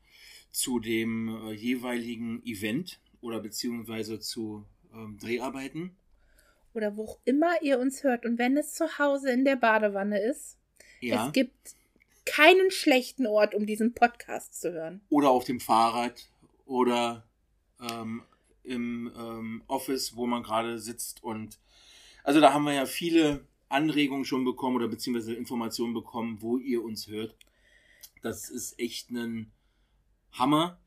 [0.50, 5.96] zu dem äh, jeweiligen Event oder beziehungsweise zu ähm, Dreharbeiten
[6.74, 10.20] oder wo auch immer ihr uns hört und wenn es zu Hause in der Badewanne
[10.20, 10.58] ist,
[11.00, 11.26] ja.
[11.26, 11.74] es gibt
[12.26, 15.00] keinen schlechten Ort, um diesen Podcast zu hören.
[15.10, 16.28] Oder auf dem Fahrrad
[16.66, 17.24] oder
[17.80, 18.22] ähm,
[18.62, 21.22] im ähm, Office, wo man gerade sitzt.
[21.22, 21.58] Und
[22.22, 26.82] also da haben wir ja viele Anregungen schon bekommen oder beziehungsweise Informationen bekommen, wo ihr
[26.82, 27.34] uns hört.
[28.22, 29.52] Das ist echt ein
[30.32, 30.78] Hammer.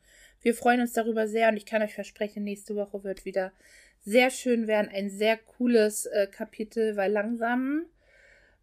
[0.41, 3.51] Wir freuen uns darüber sehr und ich kann euch versprechen, nächste Woche wird wieder
[4.07, 4.89] sehr schön werden.
[4.89, 7.85] Ein sehr cooles äh, Kapitel, weil langsam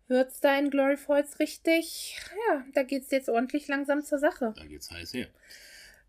[0.08, 2.16] wird es da in Glory Falls richtig,
[2.48, 4.54] ja, da geht es jetzt ordentlich langsam zur Sache.
[4.56, 5.28] Da geht's heiß her.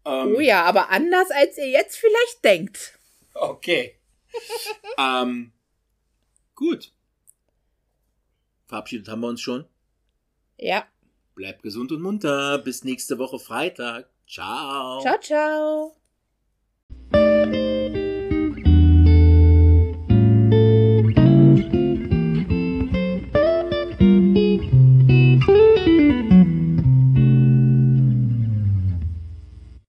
[0.05, 2.97] Ähm, oh ja, aber anders als ihr jetzt vielleicht denkt.
[3.33, 3.99] Okay.
[4.97, 5.51] ähm,
[6.55, 6.93] gut.
[8.67, 9.65] Verabschiedet haben wir uns schon.
[10.57, 10.88] Ja.
[11.36, 12.59] Bleibt gesund und munter.
[12.59, 14.09] Bis nächste Woche Freitag.
[14.27, 15.01] Ciao.
[15.01, 16.05] Ciao, ciao.